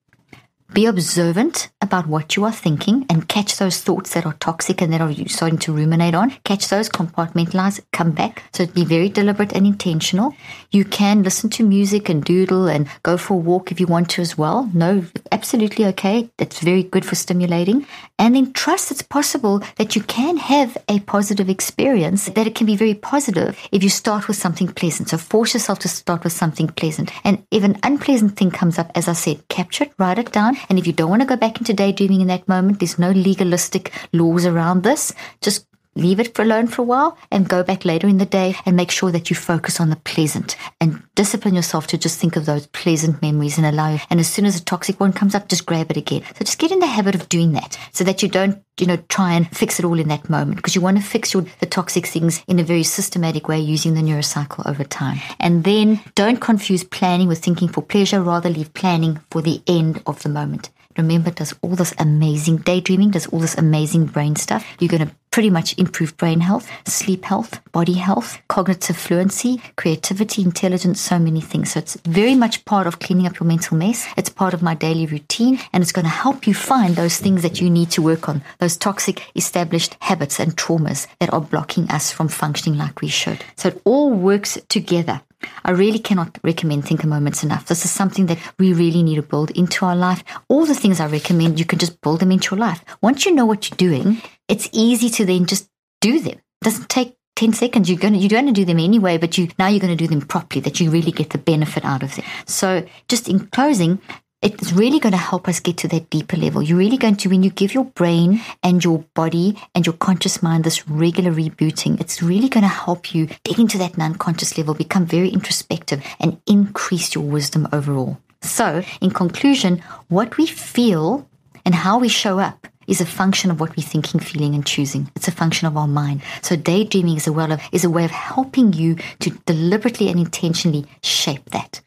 Be 0.73 0.85
observant 0.85 1.69
about 1.81 2.07
what 2.07 2.35
you 2.35 2.43
are 2.43 2.51
thinking 2.51 3.05
and 3.09 3.29
catch 3.29 3.57
those 3.57 3.79
thoughts 3.79 4.13
that 4.13 4.25
are 4.25 4.33
toxic 4.33 4.81
and 4.81 4.91
that 4.91 4.99
are 4.99 5.09
you 5.09 5.27
starting 5.29 5.57
to 5.59 5.71
ruminate 5.71 6.13
on. 6.13 6.31
Catch 6.43 6.67
those, 6.67 6.89
compartmentalize, 6.89 7.79
come 7.93 8.11
back. 8.11 8.43
So 8.53 8.67
be 8.67 8.83
very 8.83 9.07
deliberate 9.07 9.53
and 9.53 9.65
intentional. 9.65 10.35
You 10.71 10.83
can 10.83 11.23
listen 11.23 11.49
to 11.51 11.63
music 11.63 12.09
and 12.09 12.23
doodle 12.23 12.67
and 12.67 12.89
go 13.03 13.15
for 13.15 13.35
a 13.35 13.37
walk 13.37 13.71
if 13.71 13.79
you 13.79 13.87
want 13.87 14.09
to 14.11 14.21
as 14.21 14.37
well. 14.37 14.69
No, 14.73 15.05
absolutely 15.31 15.85
okay. 15.85 16.29
That's 16.37 16.59
very 16.59 16.83
good 16.83 17.05
for 17.05 17.15
stimulating. 17.15 17.87
And 18.19 18.35
then 18.35 18.51
trust 18.51 18.91
it's 18.91 19.01
possible 19.01 19.63
that 19.77 19.95
you 19.95 20.03
can 20.03 20.35
have 20.35 20.77
a 20.89 20.99
positive 20.99 21.49
experience, 21.49 22.25
that 22.25 22.45
it 22.45 22.55
can 22.55 22.67
be 22.67 22.75
very 22.75 22.93
positive 22.93 23.57
if 23.71 23.83
you 23.83 23.89
start 23.89 24.27
with 24.27 24.35
something 24.35 24.67
pleasant. 24.67 25.09
So 25.09 25.17
force 25.17 25.53
yourself 25.53 25.79
to 25.79 25.87
start 25.87 26.25
with 26.25 26.33
something 26.33 26.67
pleasant. 26.67 27.11
And 27.23 27.43
if 27.51 27.63
an 27.63 27.77
unpleasant 27.83 28.35
thing 28.35 28.51
comes 28.51 28.77
up, 28.77 28.91
as 28.95 29.07
I 29.07 29.13
said, 29.13 29.47
capture 29.47 29.85
it, 29.85 29.93
write 29.97 30.19
it 30.19 30.33
down 30.33 30.56
and 30.69 30.79
if 30.79 30.87
you 30.87 30.93
don't 30.93 31.09
want 31.09 31.21
to 31.21 31.27
go 31.27 31.35
back 31.35 31.57
into 31.59 31.73
daydreaming 31.73 32.21
in 32.21 32.27
that 32.27 32.47
moment, 32.47 32.79
there's 32.79 32.99
no 32.99 33.11
legalistic 33.11 33.91
laws 34.13 34.45
around 34.45 34.83
this. 34.83 35.13
Just 35.41 35.66
leave 35.97 36.19
it 36.19 36.35
for 36.35 36.43
alone 36.43 36.67
for 36.67 36.81
a 36.81 36.85
while 36.85 37.17
and 37.31 37.49
go 37.49 37.63
back 37.63 37.85
later 37.85 38.07
in 38.07 38.17
the 38.17 38.25
day 38.25 38.55
and 38.65 38.75
make 38.75 38.91
sure 38.91 39.11
that 39.11 39.29
you 39.29 39.35
focus 39.35 39.79
on 39.79 39.89
the 39.89 39.95
pleasant 39.97 40.55
and 40.79 41.01
discipline 41.15 41.55
yourself 41.55 41.87
to 41.87 41.97
just 41.97 42.19
think 42.19 42.35
of 42.35 42.45
those 42.45 42.67
pleasant 42.67 43.21
memories 43.21 43.57
and 43.57 43.65
allow 43.65 43.91
you. 43.91 43.99
And 44.09 44.19
as 44.19 44.29
soon 44.29 44.45
as 44.45 44.59
a 44.59 44.63
toxic 44.63 44.99
one 44.99 45.13
comes 45.13 45.35
up, 45.35 45.49
just 45.49 45.65
grab 45.65 45.91
it 45.91 45.97
again. 45.97 46.23
So 46.35 46.45
just 46.45 46.59
get 46.59 46.71
in 46.71 46.79
the 46.79 46.87
habit 46.87 47.15
of 47.15 47.29
doing 47.29 47.53
that 47.53 47.77
so 47.91 48.03
that 48.03 48.21
you 48.21 48.29
don't, 48.29 48.61
you 48.79 48.85
know, 48.85 48.97
try 49.09 49.33
and 49.33 49.49
fix 49.49 49.79
it 49.79 49.85
all 49.85 49.99
in 49.99 50.07
that 50.09 50.29
moment 50.29 50.57
because 50.57 50.75
you 50.75 50.81
want 50.81 50.97
to 50.97 51.03
fix 51.03 51.33
your, 51.33 51.45
the 51.59 51.65
toxic 51.65 52.05
things 52.05 52.43
in 52.47 52.59
a 52.59 52.63
very 52.63 52.83
systematic 52.83 53.47
way 53.47 53.59
using 53.59 53.95
the 53.95 54.01
neurocycle 54.01 54.67
over 54.69 54.83
time. 54.83 55.19
And 55.39 55.63
then 55.63 55.99
don't 56.15 56.39
confuse 56.39 56.83
planning 56.83 57.27
with 57.27 57.43
thinking 57.43 57.67
for 57.67 57.81
pleasure. 57.81 58.21
Rather 58.21 58.49
leave 58.49 58.73
planning 58.73 59.19
for 59.31 59.41
the 59.41 59.61
end 59.67 60.01
of 60.05 60.21
the 60.23 60.29
moment 60.29 60.69
remember 60.97 61.31
does 61.31 61.53
all 61.61 61.75
this 61.75 61.93
amazing 61.99 62.57
daydreaming, 62.57 63.11
does 63.11 63.27
all 63.27 63.39
this 63.39 63.57
amazing 63.57 64.05
brain 64.05 64.35
stuff. 64.35 64.65
You're 64.79 64.89
going 64.89 65.07
to 65.07 65.15
pretty 65.37 65.49
much 65.51 65.77
improve 65.77 66.17
brain 66.17 66.39
health, 66.39 66.67
sleep 66.87 67.23
health, 67.23 67.61
body 67.71 67.93
health, 67.93 68.41
cognitive 68.47 68.97
fluency, 68.97 69.61
creativity, 69.75 70.41
intelligence, 70.41 70.99
so 70.99 71.19
many 71.19 71.39
things. 71.39 71.73
So 71.73 71.77
it's 71.77 71.95
very 72.05 72.33
much 72.33 72.65
part 72.65 72.87
of 72.87 72.97
cleaning 72.97 73.27
up 73.27 73.39
your 73.39 73.45
mental 73.45 73.77
mess. 73.77 74.07
It's 74.17 74.29
part 74.29 74.55
of 74.55 74.63
my 74.63 74.73
daily 74.73 75.05
routine 75.05 75.59
and 75.71 75.83
it's 75.83 75.91
going 75.91 76.05
to 76.05 76.09
help 76.09 76.47
you 76.47 76.55
find 76.55 76.95
those 76.95 77.19
things 77.19 77.43
that 77.43 77.61
you 77.61 77.69
need 77.69 77.91
to 77.91 78.01
work 78.01 78.27
on, 78.27 78.41
those 78.57 78.77
toxic 78.77 79.21
established 79.35 79.95
habits 79.99 80.39
and 80.39 80.57
traumas 80.57 81.05
that 81.19 81.31
are 81.31 81.39
blocking 81.39 81.87
us 81.91 82.11
from 82.11 82.29
functioning 82.29 82.79
like 82.79 83.01
we 83.01 83.07
should. 83.07 83.45
So 83.57 83.67
it 83.67 83.81
all 83.85 84.09
works 84.09 84.57
together. 84.69 85.21
I 85.63 85.71
really 85.71 85.99
cannot 85.99 86.39
recommend 86.43 86.85
Thinker 86.85 87.05
Moments 87.05 87.43
enough. 87.43 87.67
This 87.67 87.85
is 87.85 87.91
something 87.91 88.25
that 88.25 88.39
we 88.57 88.73
really 88.73 89.03
need 89.03 89.17
to 89.17 89.21
build 89.21 89.51
into 89.51 89.85
our 89.85 89.95
life. 89.95 90.23
All 90.47 90.65
the 90.65 90.73
things 90.73 90.99
I 90.99 91.05
recommend, 91.05 91.59
you 91.59 91.65
can 91.65 91.77
just 91.77 92.01
build 92.01 92.21
them 92.21 92.31
into 92.31 92.55
your 92.55 92.59
life. 92.59 92.83
Once 93.01 93.25
you 93.25 93.35
know 93.35 93.45
what 93.45 93.69
you're 93.69 93.77
doing, 93.77 94.19
it's 94.47 94.69
easy 94.71 95.09
to 95.11 95.25
then 95.25 95.45
just 95.45 95.69
do 96.01 96.19
them. 96.19 96.33
It 96.35 96.63
doesn't 96.63 96.89
take 96.89 97.15
10 97.35 97.53
seconds. 97.53 97.89
You're 97.89 97.99
going 97.99 98.13
to, 98.13 98.19
you're 98.19 98.29
going 98.29 98.47
to 98.47 98.51
do 98.51 98.65
them 98.65 98.79
anyway, 98.79 99.17
but 99.17 99.37
you, 99.37 99.49
now 99.59 99.67
you're 99.67 99.79
going 99.79 99.95
to 99.95 100.03
do 100.03 100.07
them 100.07 100.25
properly, 100.25 100.61
that 100.61 100.79
you 100.79 100.89
really 100.89 101.11
get 101.11 101.29
the 101.29 101.37
benefit 101.37 101.85
out 101.85 102.03
of 102.03 102.15
them. 102.15 102.25
So 102.45 102.85
just 103.07 103.29
in 103.29 103.47
closing, 103.47 103.99
it's 104.41 104.71
really 104.71 104.99
going 104.99 105.13
to 105.13 105.17
help 105.17 105.47
us 105.47 105.59
get 105.59 105.77
to 105.77 105.87
that 105.89 106.09
deeper 106.09 106.37
level. 106.37 106.61
You're 106.61 106.77
really 106.77 106.97
going 106.97 107.15
to, 107.17 107.29
when 107.29 107.43
you 107.43 107.49
give 107.49 107.73
your 107.73 107.85
brain 107.85 108.41
and 108.61 108.83
your 108.83 109.03
body 109.13 109.57
and 109.73 109.85
your 109.85 109.93
conscious 109.93 110.43
mind 110.43 110.63
this 110.63 110.87
regular 110.87 111.31
rebooting, 111.31 111.99
it's 111.99 112.21
really 112.21 112.49
going 112.49 112.63
to 112.63 112.67
help 112.67 113.13
you 113.13 113.27
dig 113.43 113.59
into 113.59 113.77
that 113.79 113.97
non 113.97 114.15
conscious 114.15 114.57
level, 114.57 114.73
become 114.73 115.05
very 115.05 115.29
introspective, 115.29 116.03
and 116.19 116.39
increase 116.45 117.15
your 117.15 117.23
wisdom 117.23 117.67
overall. 117.71 118.19
So, 118.41 118.83
in 119.01 119.09
conclusion, 119.09 119.83
what 120.09 120.37
we 120.37 120.45
feel 120.45 121.27
and 121.65 121.73
how 121.73 121.97
we 121.97 122.07
show 122.07 122.39
up 122.39 122.67
is 122.87 123.01
a 123.01 123.05
function 123.05 123.51
of 123.51 123.59
what 123.59 123.75
we're 123.75 123.83
thinking, 123.83 124.19
feeling, 124.19 124.55
and 124.55 124.65
choosing. 124.65 125.11
It's 125.15 125.27
a 125.27 125.31
function 125.31 125.67
of 125.67 125.77
our 125.77 125.87
mind. 125.87 126.21
So 126.41 126.55
daydreaming 126.55 127.17
is 127.17 127.27
a 127.27 127.33
way 127.33 127.51
of, 127.51 127.61
is 127.71 127.83
a 127.83 127.89
way 127.89 128.05
of 128.05 128.11
helping 128.11 128.73
you 128.73 128.95
to 129.19 129.29
deliberately 129.45 130.09
and 130.09 130.19
intentionally 130.19 130.85
shape 131.03 131.49
that. 131.51 131.81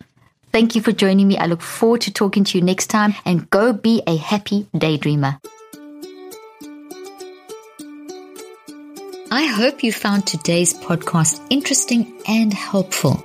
Thank 0.52 0.74
you 0.74 0.82
for 0.82 0.92
joining 0.92 1.28
me. 1.28 1.38
I 1.38 1.46
look 1.46 1.62
forward 1.62 2.02
to 2.02 2.12
talking 2.12 2.44
to 2.44 2.58
you 2.58 2.64
next 2.64 2.88
time 2.88 3.14
and 3.24 3.48
go 3.50 3.72
be 3.72 4.02
a 4.06 4.16
happy 4.16 4.66
daydreamer. 4.74 5.40
I 9.32 9.44
hope 9.44 9.84
you 9.84 9.92
found 9.92 10.26
today's 10.26 10.74
podcast 10.74 11.40
interesting 11.50 12.20
and 12.26 12.52
helpful. 12.52 13.24